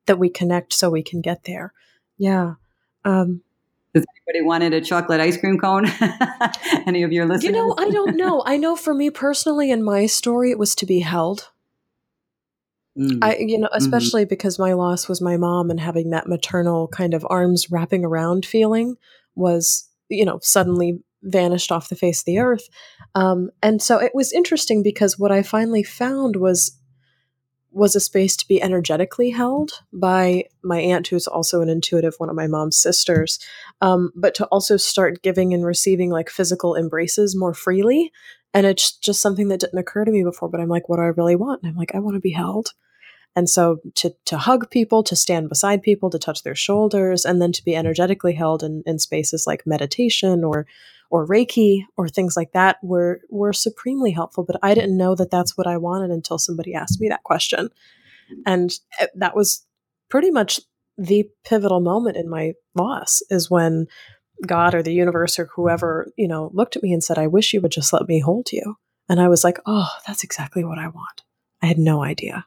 [0.06, 1.72] that we connect so we can get there?
[2.18, 2.54] Yeah.
[3.04, 3.42] Um,
[3.94, 5.86] Does anybody wanted a chocolate ice cream cone?
[6.86, 7.44] Any of your listeners?
[7.44, 8.42] You know, I don't know.
[8.46, 11.51] I know for me personally, in my story, it was to be held.
[12.98, 13.18] Mm.
[13.22, 13.76] I, you know, mm-hmm.
[13.76, 14.30] especially mm-hmm.
[14.30, 18.44] because my loss was my mom and having that maternal kind of arms wrapping around
[18.44, 18.96] feeling
[19.34, 22.68] was, you know, suddenly vanished off the face of the earth.
[23.14, 26.78] Um, and so it was interesting because what I finally found was
[27.74, 32.28] was a space to be energetically held by my aunt, who's also an intuitive, one
[32.28, 33.38] of my mom's sisters,
[33.80, 38.12] um, but to also start giving and receiving like physical embraces more freely.
[38.54, 40.48] And it's just something that didn't occur to me before.
[40.48, 41.62] But I'm like, what do I really want?
[41.62, 42.72] And I'm like, I want to be held.
[43.34, 47.40] And so to to hug people, to stand beside people, to touch their shoulders, and
[47.40, 50.66] then to be energetically held in, in spaces like meditation or
[51.10, 54.44] or Reiki or things like that were were supremely helpful.
[54.44, 57.70] But I didn't know that that's what I wanted until somebody asked me that question,
[58.44, 58.70] and
[59.14, 59.64] that was
[60.10, 60.60] pretty much
[60.98, 63.86] the pivotal moment in my loss is when
[64.46, 67.52] God or the universe or whoever you know looked at me and said, "I wish
[67.52, 68.76] you would just let me hold you,"
[69.08, 71.22] and I was like, "Oh, that's exactly what I want."
[71.62, 72.46] I had no idea.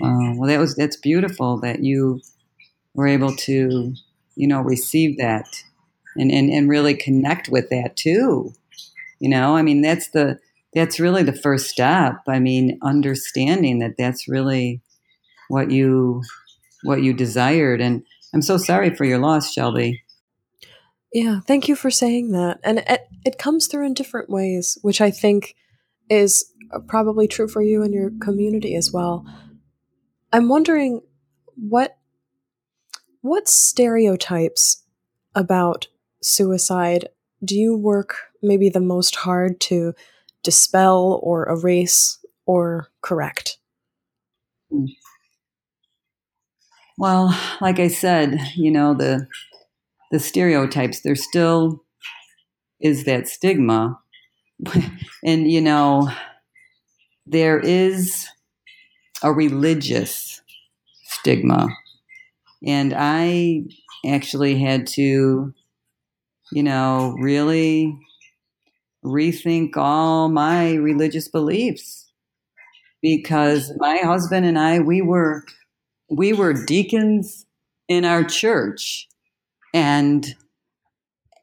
[0.00, 2.20] Well, that was that's beautiful that you
[2.94, 3.94] were able to,
[4.36, 5.46] you know, receive that
[6.16, 8.52] and, and and really connect with that too.
[9.20, 10.38] You know, I mean, that's the
[10.74, 12.16] that's really the first step.
[12.26, 14.80] I mean, understanding that that's really
[15.48, 16.22] what you
[16.82, 17.80] what you desired.
[17.80, 18.02] And
[18.34, 20.01] I'm so sorry for your loss, Shelby.
[21.12, 22.58] Yeah, thank you for saying that.
[22.64, 25.54] And it, it comes through in different ways, which I think
[26.08, 29.26] is uh, probably true for you and your community as well.
[30.32, 31.02] I'm wondering
[31.54, 31.98] what
[33.20, 34.82] what stereotypes
[35.34, 35.86] about
[36.22, 37.08] suicide
[37.44, 39.94] do you work maybe the most hard to
[40.42, 43.58] dispel or erase or correct?
[44.70, 44.86] Hmm.
[46.98, 49.26] Well, like I said, you know, the
[50.12, 51.82] the stereotypes, there still
[52.80, 53.98] is that stigma.
[55.24, 56.08] and you know,
[57.26, 58.28] there is
[59.22, 60.42] a religious
[61.04, 61.68] stigma.
[62.64, 63.62] And I
[64.06, 65.54] actually had to,
[66.52, 67.98] you know, really
[69.04, 72.12] rethink all my religious beliefs
[73.00, 75.44] because my husband and I we were
[76.08, 77.46] we were deacons
[77.88, 79.08] in our church
[79.72, 80.34] and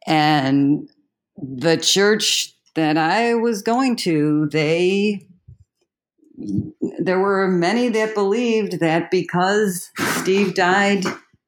[0.08, 0.90] and
[1.38, 5.26] the church that I was going to they
[7.00, 11.04] there were many that believed that because Steve died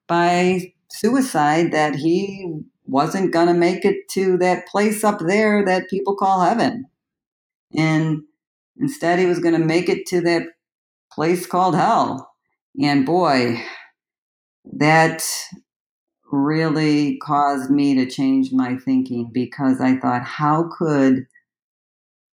[0.08, 5.90] by suicide, that he wasn't going to make it to that place up there that
[5.90, 6.86] people call heaven.
[7.76, 8.24] And
[8.78, 10.44] instead, he was going to make it to that
[11.14, 12.32] place called hell.
[12.82, 13.64] And boy,
[14.74, 15.24] that
[16.32, 21.28] really caused me to change my thinking because I thought, how could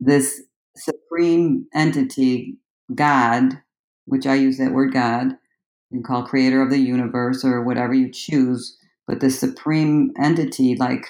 [0.00, 0.42] this
[0.76, 2.56] supreme entity,
[2.94, 3.61] God,
[4.06, 5.37] which I use that word God,
[5.90, 11.06] can call creator of the universe or whatever you choose, but the supreme entity, like,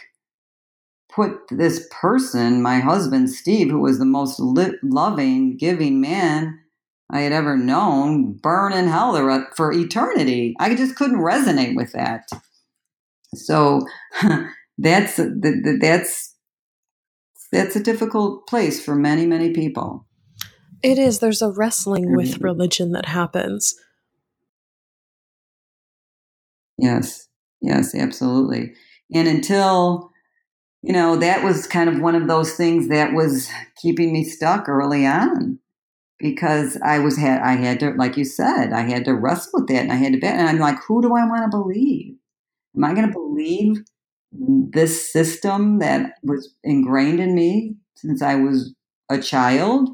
[1.12, 6.60] put this person, my husband Steve, who was the most loving, giving man
[7.10, 9.14] I had ever known, burn in hell
[9.56, 10.54] for eternity.
[10.60, 12.28] I just couldn't resonate with that.
[13.34, 13.86] So
[14.78, 15.20] that's
[15.80, 16.34] that's
[17.52, 20.06] that's a difficult place for many, many people.
[20.82, 21.18] It is.
[21.18, 23.74] There's a wrestling with religion that happens.
[26.76, 27.26] Yes,
[27.60, 28.74] yes, absolutely.
[29.12, 30.10] And until,
[30.82, 33.48] you know, that was kind of one of those things that was
[33.82, 35.58] keeping me stuck early on
[36.20, 39.68] because I was had I had to like you said I had to wrestle with
[39.68, 42.17] that and I had to bet and I'm like who do I want to believe?
[42.76, 43.84] Am I going to believe
[44.32, 48.74] this system that was ingrained in me since I was
[49.10, 49.90] a child.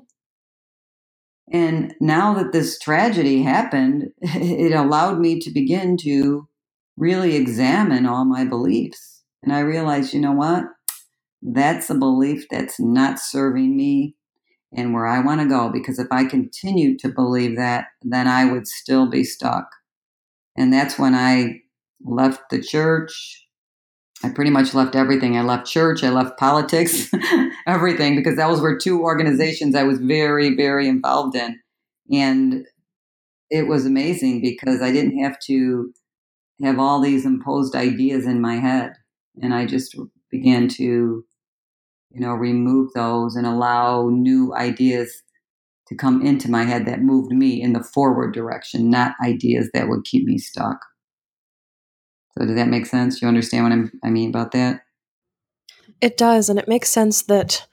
[1.53, 6.49] And now that this tragedy happened, it allowed me to begin to
[6.97, 9.23] really examine all my beliefs.
[9.43, 10.65] And I realized, you know what?
[11.43, 14.17] that's a belief that's not serving me
[14.77, 15.71] and where I want to go.
[15.71, 19.69] Because if I continue to believe that, then I would still be stuck.
[20.57, 21.61] And that's when I
[22.05, 23.47] left the church.
[24.23, 25.37] I pretty much left everything.
[25.37, 27.11] I left church, I left politics,
[27.67, 31.59] everything, because those were two organizations I was very, very involved in.
[32.11, 32.67] And
[33.51, 35.93] it was amazing because I didn't have to
[36.63, 38.95] have all these imposed ideas in my head.
[39.43, 39.97] And I just
[40.31, 41.25] began to
[42.15, 45.23] you know, remove those and allow new ideas
[45.89, 49.89] to come into my head that moved me in the forward direction, not ideas that
[49.89, 50.79] would keep me stuck.
[52.39, 53.23] So, does that make sense?
[53.23, 54.83] You understand what I'm, I mean about that?
[56.01, 57.67] It does, and it makes sense that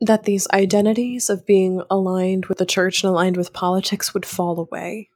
[0.00, 4.58] that these identities of being aligned with the church and aligned with politics would fall
[4.58, 5.08] away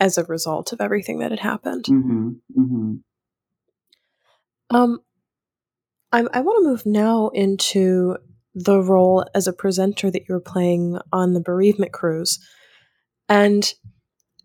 [0.00, 1.84] as a result of everything that had happened.
[1.84, 2.94] Mm-hmm, mm-hmm.
[4.76, 4.98] Um,
[6.10, 8.16] I, I want to move now into
[8.54, 12.40] the role as a presenter that you're playing on the bereavement cruise.
[13.28, 13.72] And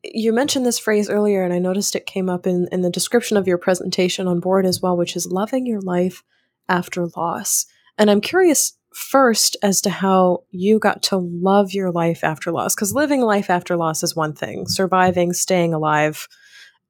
[0.03, 3.37] you mentioned this phrase earlier, and I noticed it came up in, in the description
[3.37, 6.23] of your presentation on board as well, which is loving your life
[6.67, 7.65] after loss.
[7.97, 12.75] And I'm curious first as to how you got to love your life after loss,
[12.75, 16.27] because living life after loss is one thing, surviving, staying alive,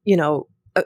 [0.03, 0.83] you know, uh,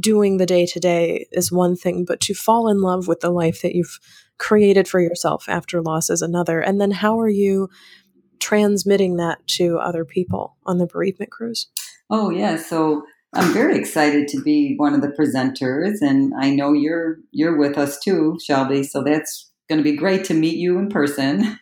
[0.00, 3.30] doing the day to day is one thing, but to fall in love with the
[3.30, 4.00] life that you've
[4.38, 6.60] created for yourself after loss is another.
[6.60, 7.68] And then how are you
[8.40, 11.68] transmitting that to other people on the bereavement cruise?
[12.10, 12.56] Oh, yeah.
[12.56, 17.56] So I'm very excited to be one of the presenters, and I know you're you're
[17.56, 18.82] with us too, Shelby.
[18.82, 21.58] So that's going to be great to meet you in person.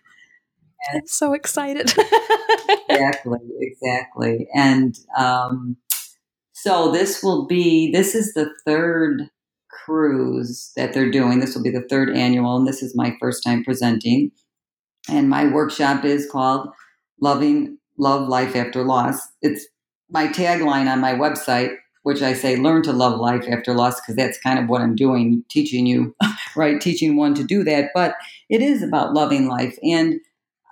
[0.87, 1.95] And I'm so excited.
[2.89, 4.47] exactly, exactly.
[4.55, 5.77] And um,
[6.53, 9.31] so this will be this is the third
[9.71, 11.41] cruise that they're doing.
[11.41, 14.31] This will be the third annual, and this is my first time presenting.
[15.09, 16.69] And my workshop is called
[17.21, 19.21] Loving Love Life After Loss.
[19.43, 19.67] It's
[20.11, 24.17] my tagline on my website, which I say learn to love life after loss, because
[24.17, 26.15] that's kind of what I'm doing, teaching you,
[26.57, 26.81] right?
[26.81, 27.91] Teaching one to do that.
[27.95, 28.15] But
[28.49, 29.77] it is about loving life.
[29.83, 30.21] And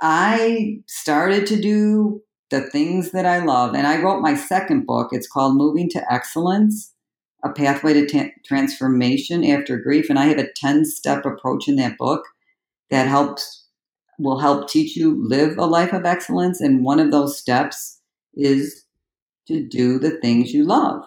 [0.01, 3.75] I started to do the things that I love.
[3.75, 5.09] And I wrote my second book.
[5.13, 6.93] It's called Moving to Excellence
[7.43, 10.11] A Pathway to T- Transformation After Grief.
[10.11, 12.25] And I have a 10 step approach in that book
[12.91, 13.62] that helps,
[14.23, 16.61] will help teach you live a life of excellence.
[16.61, 18.01] And one of those steps
[18.35, 18.85] is
[19.49, 21.03] to do the things you love.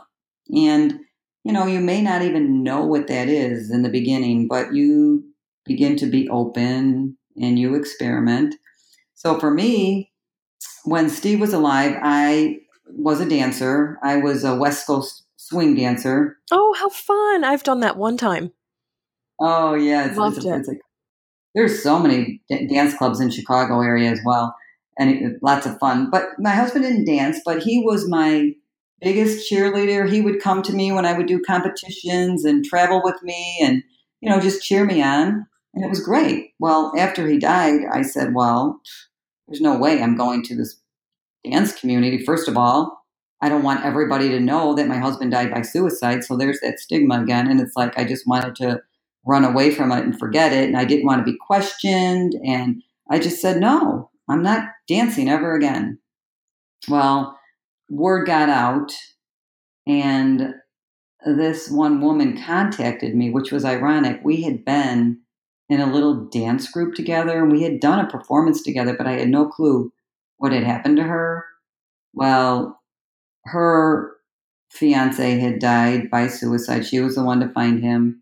[0.55, 0.99] And,
[1.43, 5.24] you know, you may not even know what that is in the beginning, but you
[5.66, 8.55] begin to be open and you experiment.
[9.16, 10.11] So for me,
[10.84, 13.97] when Steve was alive, I was a dancer.
[14.03, 16.38] I was a West Coast swing dancer.
[16.51, 17.43] Oh, how fun!
[17.43, 18.51] I've done that one time.
[19.39, 20.78] Oh yeah, it's, Loved it's, it.
[21.56, 24.56] There's so many dance clubs in Chicago area as well,
[24.99, 26.10] and it, lots of fun.
[26.12, 28.51] But my husband didn't dance, but he was my
[29.01, 30.10] biggest cheerleader.
[30.10, 33.82] He would come to me when I would do competitions and travel with me, and
[34.22, 36.51] you know just cheer me on, and it was great.
[36.60, 38.82] Well, after he died, I said, well
[39.47, 40.80] there's no way I'm going to this
[41.43, 42.24] dance community.
[42.24, 43.06] First of all,
[43.41, 46.24] I don't want everybody to know that my husband died by suicide.
[46.24, 47.49] So there's that stigma again.
[47.49, 48.82] And it's like I just wanted to
[49.28, 50.65] run away from it and forget it.
[50.65, 52.34] And I didn't want to be questioned.
[52.45, 55.99] And I just said, no, I'm not dancing ever again.
[56.88, 57.39] Well,
[57.89, 58.91] word got out,
[59.88, 60.55] and
[61.26, 64.21] this one woman contacted me, which was ironic.
[64.23, 65.21] We had been
[65.69, 69.13] in a little dance group together and we had done a performance together, but I
[69.13, 69.91] had no clue
[70.38, 71.43] what had happened to her.
[72.13, 72.80] Well,
[73.45, 74.13] her
[74.69, 76.86] fiance had died by suicide.
[76.86, 78.21] She was the one to find him.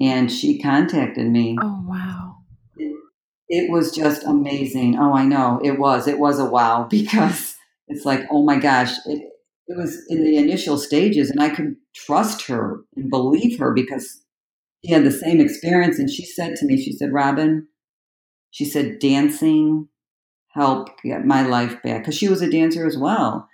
[0.00, 1.56] And she contacted me.
[1.60, 2.36] Oh, wow.
[2.76, 2.96] It,
[3.48, 4.96] it was just amazing.
[4.98, 5.60] Oh, I know.
[5.62, 6.06] It was.
[6.06, 7.56] It was a wow because
[7.88, 9.22] it's like, oh my gosh, it,
[9.66, 14.22] it was in the initial stages and I could trust her and believe her because
[14.84, 15.98] she had the same experience.
[15.98, 17.66] And she said to me, she said, Robin,
[18.50, 19.88] she said, dancing
[20.48, 23.48] helped get my life back because she was a dancer as well.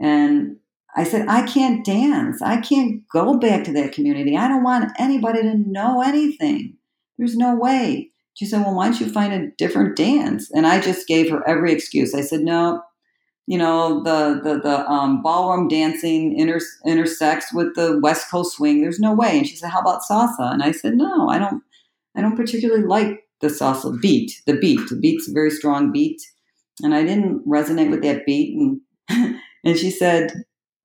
[0.00, 0.56] And
[0.96, 2.40] I said, I can't dance.
[2.40, 4.36] I can't go back to that community.
[4.36, 6.76] I don't want anybody to know anything.
[7.18, 8.10] There's no way.
[8.34, 10.50] She said, Well, why don't you find a different dance?
[10.50, 12.14] And I just gave her every excuse.
[12.14, 12.82] I said, No,
[13.46, 18.80] you know the the the um, ballroom dancing inter- intersects with the West Coast swing.
[18.80, 19.38] There's no way.
[19.38, 21.62] And she said, "How about salsa?" And I said, "No, I don't.
[22.16, 24.42] I don't particularly like the salsa beat.
[24.46, 24.80] The beat.
[24.88, 26.20] The beat's a very strong beat,
[26.82, 28.80] and I didn't resonate with that beat." And
[29.64, 30.32] and she said,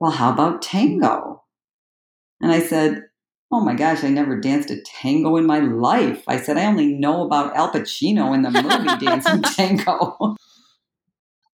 [0.02, 1.43] "Well, how about tango?"
[2.41, 3.04] And I said,
[3.52, 6.24] oh my gosh, I never danced a tango in my life.
[6.28, 10.38] I said, I only know about Al Pacino in the movie Dancing Tango.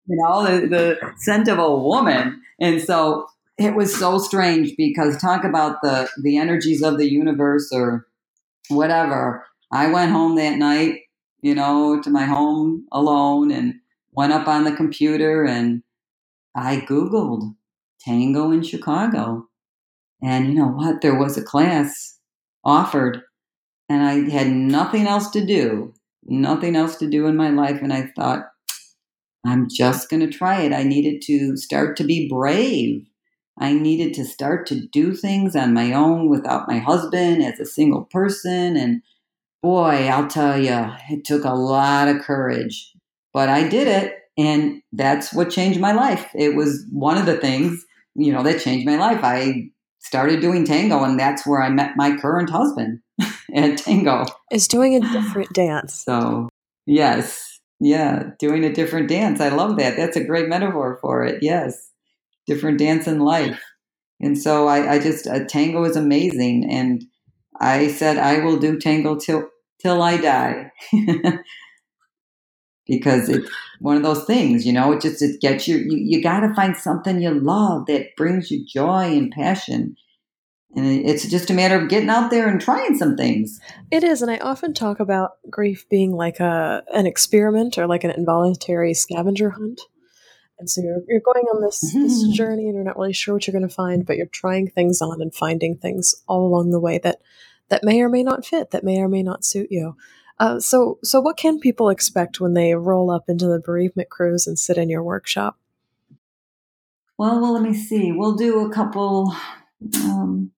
[0.07, 2.41] you know, the, the scent of a woman.
[2.59, 3.27] And so
[3.59, 8.07] it was so strange because talk about the, the energies of the universe or
[8.69, 9.45] whatever.
[9.71, 11.01] I went home that night,
[11.41, 13.75] you know, to my home alone and
[14.11, 15.83] went up on the computer and
[16.55, 17.55] I Googled
[18.03, 19.47] tango in Chicago
[20.23, 21.01] and you know what?
[21.01, 22.17] There was a class
[22.63, 23.21] offered,
[23.89, 25.93] and I had nothing else to do,
[26.23, 27.81] nothing else to do in my life.
[27.81, 28.45] And I thought,
[29.45, 30.71] I'm just going to try it.
[30.71, 33.05] I needed to start to be brave.
[33.59, 37.65] I needed to start to do things on my own without my husband as a
[37.65, 38.77] single person.
[38.77, 39.01] And
[39.61, 42.93] boy, I'll tell you, it took a lot of courage,
[43.33, 44.19] but I did it.
[44.37, 46.29] And that's what changed my life.
[46.33, 47.85] It was one of the things,
[48.15, 49.19] you know, that changed my life.
[49.23, 52.99] I started doing tango, and that's where I met my current husband
[53.55, 54.25] at tango.
[54.51, 56.03] Is doing a different dance.
[56.03, 56.49] So,
[56.85, 59.41] yes, yeah, doing a different dance.
[59.41, 59.97] I love that.
[59.97, 61.41] That's a great metaphor for it.
[61.41, 61.91] Yes,
[62.47, 63.61] different dance in life.
[64.19, 66.69] And so I, I just, uh, tango is amazing.
[66.71, 67.03] And
[67.59, 69.49] I said, I will do tango till,
[69.81, 70.71] till I die.
[72.85, 73.49] because it's
[73.83, 76.53] one of those things, you know, it just it gets you, you, you got to
[76.53, 79.97] find something you love that brings you joy and passion.
[80.73, 83.59] And it's just a matter of getting out there and trying some things.
[83.91, 88.05] It is, and I often talk about grief being like a an experiment or like
[88.05, 89.81] an involuntary scavenger hunt.
[90.59, 92.31] And so you're you're going on this this mm-hmm.
[92.31, 95.01] journey, and you're not really sure what you're going to find, but you're trying things
[95.01, 97.19] on and finding things all along the way that
[97.67, 99.97] that may or may not fit, that may or may not suit you.
[100.39, 104.47] Uh, so, so what can people expect when they roll up into the bereavement cruise
[104.47, 105.57] and sit in your workshop?
[107.17, 108.11] Well, well, let me see.
[108.11, 109.33] We'll do a couple.
[109.95, 110.51] Um,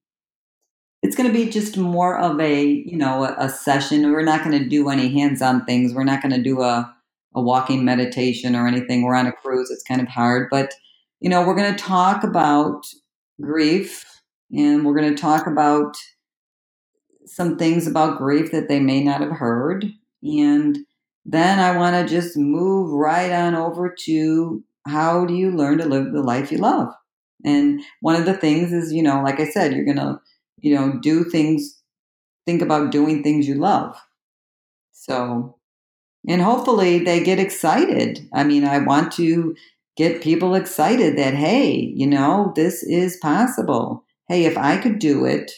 [1.02, 4.10] it's going to be just more of a, you know, a, a session.
[4.10, 5.94] We're not going to do any hands-on things.
[5.94, 6.92] We're not going to do a,
[7.34, 9.02] a walking meditation or anything.
[9.02, 9.70] We're on a cruise.
[9.70, 10.74] It's kind of hard, but
[11.20, 12.86] you know, we're going to talk about
[13.40, 14.04] grief,
[14.50, 15.96] and we're going to talk about
[17.26, 19.86] some things about grief that they may not have heard.
[20.22, 20.78] And
[21.24, 25.86] then I want to just move right on over to how do you learn to
[25.86, 26.94] live the life you love?
[27.44, 30.20] And one of the things is, you know, like I said, you're going to,
[30.60, 31.82] you know, do things,
[32.46, 33.96] think about doing things you love.
[34.92, 35.58] So,
[36.28, 38.28] and hopefully they get excited.
[38.32, 39.54] I mean, I want to
[39.96, 44.04] get people excited that, hey, you know, this is possible.
[44.28, 45.52] Hey, if I could do it,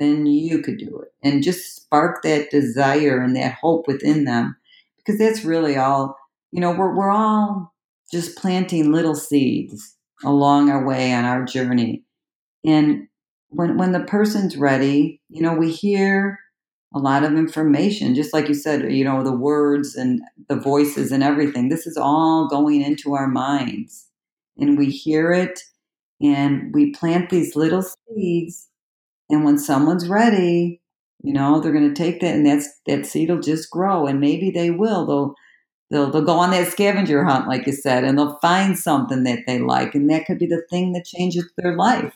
[0.00, 1.12] then you could do it.
[1.22, 4.56] And just spark that desire and that hope within them.
[4.96, 6.16] Because that's really all,
[6.52, 7.74] you know, we're, we're all
[8.12, 12.04] just planting little seeds along our way on our journey.
[12.64, 13.08] And
[13.48, 16.38] when, when the person's ready, you know, we hear
[16.94, 21.12] a lot of information, just like you said, you know, the words and the voices
[21.12, 21.68] and everything.
[21.68, 24.08] This is all going into our minds.
[24.58, 25.60] And we hear it
[26.20, 28.69] and we plant these little seeds
[29.30, 30.80] and when someone's ready,
[31.22, 34.20] you know, they're going to take that and that's, that seed will just grow and
[34.20, 35.06] maybe they will.
[35.06, 35.34] They'll,
[35.90, 39.40] they'll, they'll go on that scavenger hunt, like you said, and they'll find something that
[39.46, 39.94] they like.
[39.94, 42.14] And that could be the thing that changes their life.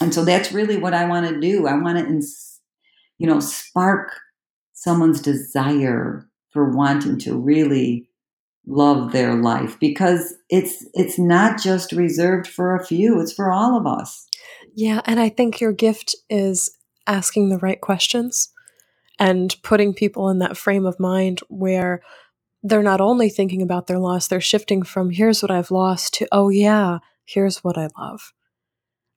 [0.00, 1.66] And so that's really what I want to do.
[1.66, 2.26] I want to,
[3.18, 4.12] you know, spark
[4.72, 8.08] someone's desire for wanting to really
[8.68, 13.78] love their life because it's it's not just reserved for a few it's for all
[13.78, 14.27] of us
[14.78, 16.70] yeah, and I think your gift is
[17.04, 18.50] asking the right questions
[19.18, 22.00] and putting people in that frame of mind where
[22.62, 26.28] they're not only thinking about their loss, they're shifting from here's what I've lost to
[26.30, 28.32] oh yeah, here's what I love.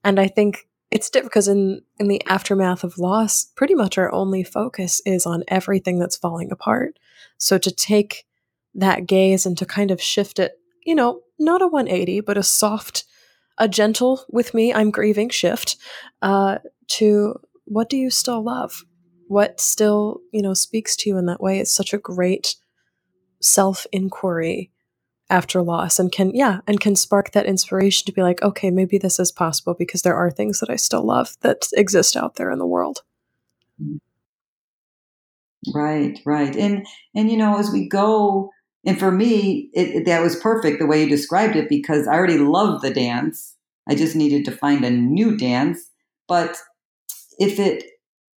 [0.03, 4.11] And I think it's different because in in the aftermath of loss, pretty much our
[4.11, 6.97] only focus is on everything that's falling apart.
[7.37, 8.25] So to take
[8.73, 10.53] that gaze and to kind of shift it,
[10.87, 13.03] you know, not a 180, but a soft
[13.57, 15.77] a gentle with me, I'm grieving shift
[16.21, 18.83] uh, to what do you still love?
[19.27, 21.59] What still, you know, speaks to you in that way?
[21.59, 22.55] It's such a great
[23.39, 24.71] self inquiry
[25.29, 28.97] after loss and can, yeah, and can spark that inspiration to be like, okay, maybe
[28.97, 32.51] this is possible because there are things that I still love that exist out there
[32.51, 33.03] in the world.
[35.73, 36.55] Right, right.
[36.55, 36.85] And,
[37.15, 38.49] and, you know, as we go,
[38.85, 42.13] and for me, it, it, that was perfect the way you described it because I
[42.13, 43.55] already loved the dance.
[43.87, 45.89] I just needed to find a new dance.
[46.27, 46.57] But
[47.37, 47.83] if it,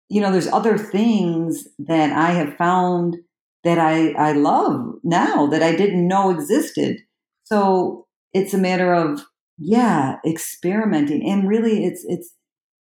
[0.10, 3.18] you know, there's other things that I have found
[3.64, 6.98] that I, I love now that I didn't know existed.
[7.46, 9.22] So it's a matter of,
[9.58, 11.30] yeah, experimenting.
[11.30, 12.34] And really it's, it's,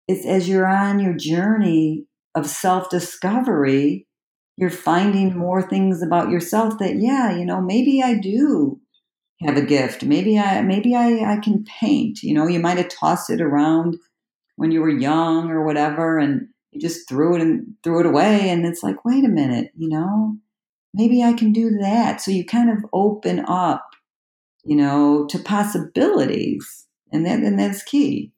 [0.08, 4.08] it's as you're on your journey of self discovery,
[4.56, 8.80] you're finding more things about yourself that, yeah, you know, maybe I do
[9.40, 10.04] have a gift.
[10.04, 12.22] Maybe I, maybe I, I can paint.
[12.22, 13.96] You know, you might have tossed it around
[14.56, 18.50] when you were young or whatever, and you just threw it and threw it away.
[18.50, 20.36] And it's like, wait a minute, you know,
[20.94, 22.20] maybe I can do that.
[22.20, 23.88] So you kind of open up,
[24.64, 28.32] you know, to possibilities, and that and that's key.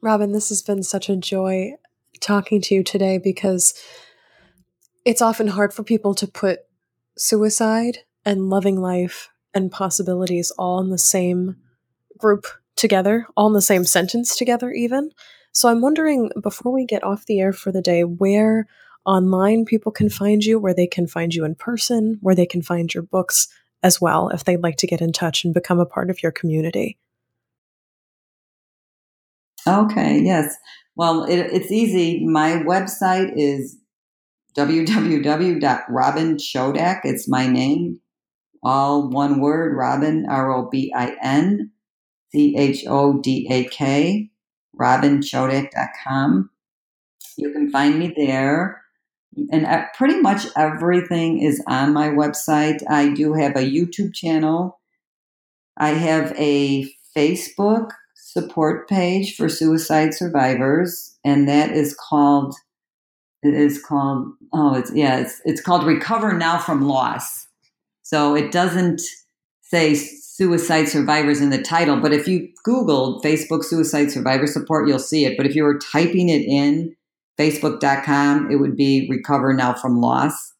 [0.00, 1.74] Robin, this has been such a joy
[2.20, 3.74] talking to you today because
[5.04, 6.60] it's often hard for people to put
[7.16, 11.56] suicide and loving life and possibilities all in the same
[12.18, 12.46] group
[12.76, 15.10] together, all in the same sentence together, even.
[15.52, 18.66] So I'm wondering, before we get off the air for the day, where
[19.04, 22.62] online people can find you, where they can find you in person, where they can
[22.62, 23.48] find your books
[23.82, 26.32] as well, if they'd like to get in touch and become a part of your
[26.32, 26.96] community.
[29.66, 30.56] Okay, yes.
[30.94, 32.24] Well, it, it's easy.
[32.24, 33.76] My website is
[34.56, 37.00] www.robinchodak.
[37.04, 38.00] It's my name,
[38.62, 41.70] all one word, Robin, R O B I N
[42.30, 44.30] C H O D A K,
[44.78, 46.50] robinchodak.com.
[47.36, 48.82] You can find me there.
[49.50, 52.82] And uh, pretty much everything is on my website.
[52.90, 54.78] I do have a YouTube channel.
[55.78, 62.54] I have a Facebook support page for suicide survivors, and that is called
[63.42, 67.48] it is called oh it's yeah it's it's called Recover Now from Loss.
[68.02, 69.00] So it doesn't
[69.62, 74.98] say suicide survivors in the title, but if you Googled Facebook suicide survivor support, you'll
[74.98, 75.36] see it.
[75.36, 76.94] But if you were typing it in
[77.38, 80.52] facebook.com, it would be Recover Now from Loss.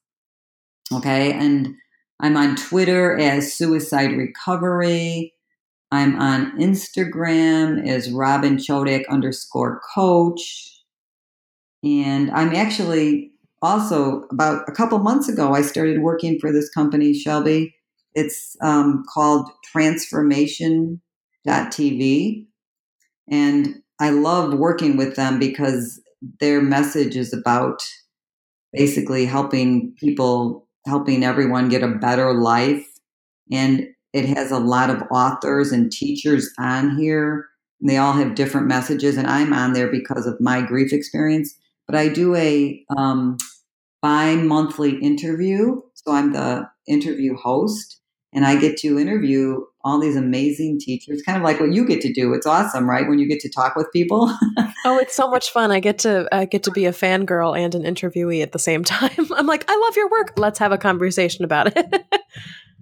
[0.93, 1.74] Okay, and
[2.20, 5.35] I'm on Twitter as Suicide Recovery.
[5.91, 10.72] I'm on Instagram as Robin Chodak underscore coach.
[11.85, 17.14] And I'm actually also about a couple months ago, I started working for this company,
[17.14, 17.74] Shelby.
[18.14, 22.47] It's um, called transformation.tv.
[23.30, 26.01] And I love working with them because
[26.41, 27.83] their message is about
[28.72, 32.87] basically helping people, helping everyone get a better life.
[33.51, 37.47] And it has a lot of authors and teachers on here.
[37.80, 41.57] And they all have different messages, and I'm on there because of my grief experience.
[41.93, 43.36] But I do a um,
[44.01, 45.82] bi monthly interview.
[45.93, 48.01] So I'm the interview host,
[48.32, 52.01] and I get to interview all these amazing teachers, kind of like what you get
[52.01, 52.32] to do.
[52.32, 53.07] It's awesome, right?
[53.07, 54.34] When you get to talk with people.
[54.86, 55.70] oh, it's so much fun.
[55.70, 58.84] I get to I get to be a fangirl and an interviewee at the same
[58.84, 59.26] time.
[59.36, 60.32] I'm like, I love your work.
[60.38, 62.07] Let's have a conversation about it.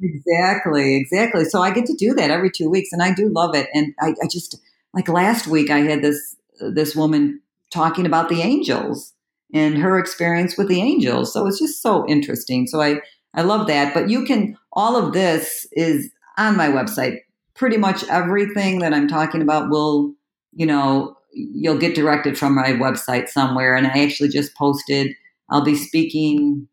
[0.03, 1.45] Exactly, exactly.
[1.45, 3.69] So I get to do that every two weeks, and I do love it.
[3.75, 4.59] And I, I just
[4.95, 6.37] like last week, I had this
[6.73, 9.15] this woman talking about the angels
[9.53, 11.33] and her experience with the angels.
[11.33, 12.67] So it's just so interesting.
[12.67, 13.01] So I
[13.35, 13.95] I love that.
[13.95, 17.19] But you can all of this is on my website.
[17.55, 20.15] Pretty much everything that I'm talking about will,
[20.53, 23.75] you know, you'll get directed from my website somewhere.
[23.75, 25.15] And I actually just posted.
[25.51, 26.69] I'll be speaking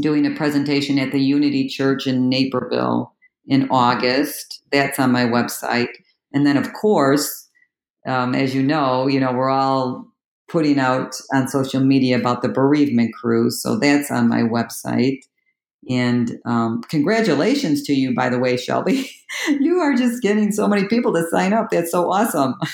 [0.00, 3.12] doing a presentation at the Unity Church in Naperville
[3.46, 4.62] in August.
[4.72, 5.90] That's on my website.
[6.32, 7.48] And then, of course,
[8.06, 10.06] um, as you know, you know we're all
[10.54, 15.18] putting out on social media about the bereavement cruise, so that's on my website.
[15.90, 19.10] And um, congratulations to you, by the way, Shelby.
[19.48, 21.70] you are just getting so many people to sign up.
[21.70, 22.54] That's so awesome.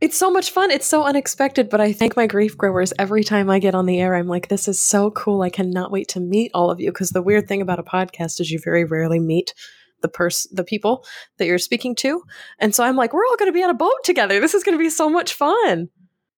[0.00, 0.70] It's so much fun.
[0.70, 3.98] It's so unexpected, but I thank my grief growers every time I get on the
[3.98, 4.14] air.
[4.14, 5.40] I'm like, this is so cool.
[5.40, 6.90] I cannot wait to meet all of you.
[6.90, 9.54] Because the weird thing about a podcast is you very rarely meet
[10.02, 11.06] the person, the people
[11.38, 12.22] that you're speaking to.
[12.58, 14.40] And so I'm like, we're all going to be on a boat together.
[14.40, 15.88] This is going to be so much fun.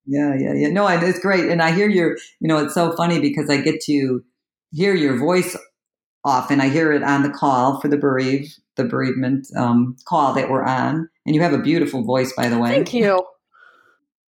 [0.07, 0.68] Yeah, yeah, yeah.
[0.68, 1.50] No, it's great.
[1.50, 4.22] And I hear your, you know, it's so funny because I get to
[4.72, 5.57] hear your voice
[6.24, 6.61] often.
[6.61, 10.64] I hear it on the call for the bereave, the bereavement um, call that we're
[10.64, 11.09] on.
[11.24, 12.70] And you have a beautiful voice, by the way.
[12.70, 13.24] Thank you.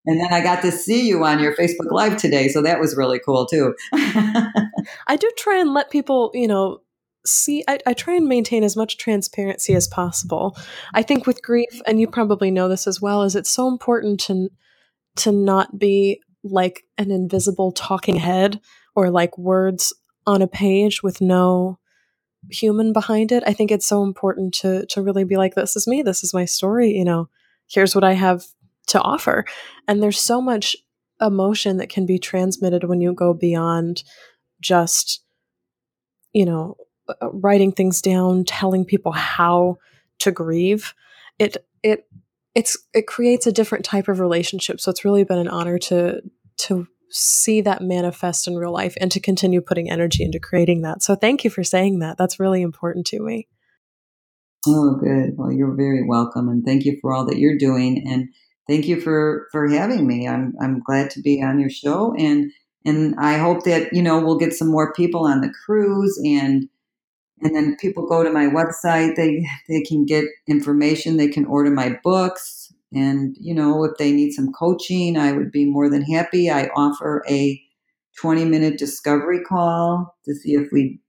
[0.06, 2.48] And then I got to see you on your Facebook Live today.
[2.48, 3.74] So that was really cool too.
[3.92, 6.80] I do try and let people, you know,
[7.26, 10.56] see, I, I, try and maintain as much transparency as possible.
[10.94, 14.18] I think with grief, and you probably know this as well, is it's so important
[14.20, 14.48] to,
[15.18, 18.60] to not be like an invisible talking head
[18.94, 19.92] or like words
[20.26, 21.78] on a page with no
[22.50, 23.42] human behind it.
[23.46, 26.32] I think it's so important to to really be like, this is me, this is
[26.32, 27.28] my story, you know,
[27.68, 28.44] here's what I have
[28.88, 29.44] to offer.
[29.86, 30.76] And there's so much
[31.20, 34.02] emotion that can be transmitted when you go beyond
[34.60, 35.22] just,
[36.32, 36.76] you know,
[37.08, 39.78] uh, uh, writing things down, telling people how
[40.20, 40.94] to grieve.
[41.38, 42.06] It, it,
[42.55, 44.80] it's it creates a different type of relationship.
[44.80, 46.22] So it's really been an honor to
[46.59, 51.03] to see that manifest in real life and to continue putting energy into creating that.
[51.03, 52.18] So thank you for saying that.
[52.18, 53.49] That's really important to me.
[54.66, 55.36] Oh, good.
[55.36, 58.28] Well, you're very welcome, and thank you for all that you're doing, and
[58.66, 60.26] thank you for for having me.
[60.28, 62.51] I'm I'm glad to be on your show, and
[62.84, 66.68] and I hope that you know we'll get some more people on the cruise, and
[67.43, 69.16] and then people go to my website.
[69.16, 71.16] They they can get information.
[71.16, 75.53] They can order my books, and you know if they need some coaching, I would
[75.53, 76.51] be more than happy.
[76.51, 77.61] I offer a
[78.20, 81.01] 20 minute discovery call to see if we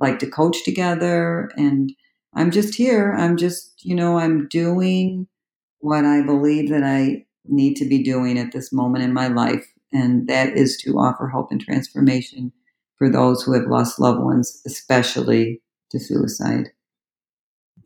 [0.00, 1.92] like to coach together and
[2.34, 3.14] I'm just here.
[3.18, 5.26] I'm just, you know, I'm doing
[5.80, 9.66] what I believe that I need to be doing at this moment in my life.
[9.92, 12.52] And that is to offer hope and transformation
[12.96, 15.60] for those who have lost loved ones, especially
[15.90, 16.70] to suicide.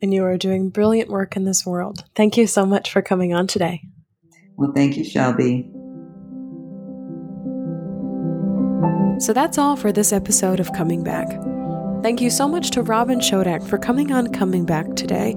[0.01, 2.03] And you are doing brilliant work in this world.
[2.15, 3.81] Thank you so much for coming on today.
[4.57, 5.69] Well, thank you, Shelby.
[9.19, 11.27] So that's all for this episode of Coming Back.
[12.03, 15.35] Thank you so much to Robin Chodak for coming on Coming Back today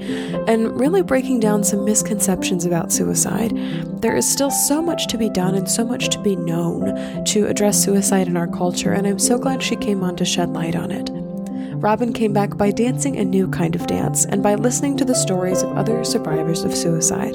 [0.49, 3.53] and really breaking down some misconceptions about suicide.
[4.01, 7.47] There is still so much to be done and so much to be known to
[7.47, 10.75] address suicide in our culture, and I'm so glad she came on to shed light
[10.75, 11.09] on it.
[11.81, 15.15] Robin came back by dancing a new kind of dance and by listening to the
[15.15, 17.35] stories of other survivors of suicide.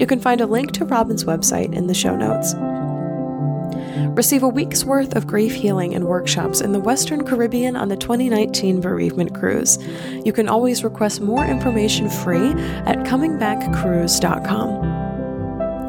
[0.00, 2.54] You can find a link to Robin's website in the show notes.
[4.16, 7.96] Receive a week's worth of grief healing and workshops in the Western Caribbean on the
[7.96, 9.78] 2019 Bereavement Cruise.
[10.24, 12.50] You can always request more information free
[12.86, 14.93] at comingbackcruise.com.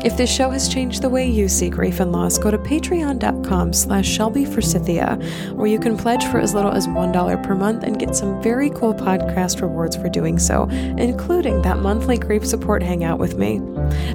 [0.05, 3.73] If this show has changed the way you see grief and loss, go to patreon.com
[3.73, 8.15] slash Shelby where you can pledge for as little as $1 per month and get
[8.15, 10.65] some very cool podcast rewards for doing so,
[10.99, 13.59] including that monthly grief support hangout with me.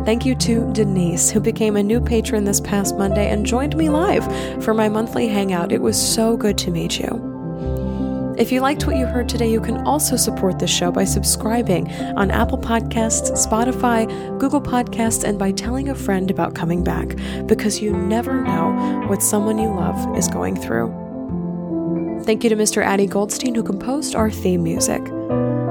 [0.05, 3.89] Thank you to Denise, who became a new patron this past Monday and joined me
[3.89, 4.25] live
[4.63, 5.73] for my monthly hangout.
[5.73, 7.30] It was so good to meet you.
[8.41, 11.93] If you liked what you heard today, you can also support this show by subscribing
[12.17, 17.83] on Apple Podcasts, Spotify, Google Podcasts, and by telling a friend about coming back, because
[17.83, 20.89] you never know what someone you love is going through.
[22.25, 22.83] Thank you to Mr.
[22.83, 25.03] Addy Goldstein, who composed our theme music.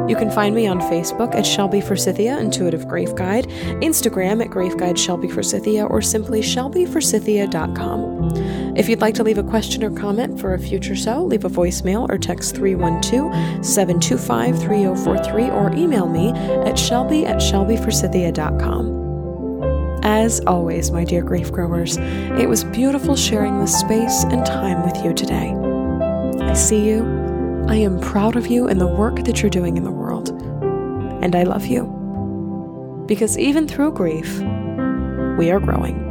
[0.08, 3.48] You can find me on Facebook at Shelby for Forsythia Intuitive Grief Guide,
[3.82, 8.59] Instagram at Grief Guide Shelby Forsythia, or simply shelbyforsythia.com.
[8.76, 11.50] If you'd like to leave a question or comment for a future show, leave a
[11.50, 19.00] voicemail or text 312 725 3043 or email me at shelby at shelbyforsythia.com.
[20.04, 25.04] As always, my dear grief growers, it was beautiful sharing this space and time with
[25.04, 25.54] you today.
[26.42, 27.20] I see you
[27.70, 30.30] I am proud of you and the work that you're doing in the world.
[31.22, 31.86] And I love you.
[33.06, 34.40] Because even through grief,
[35.38, 36.09] we are growing.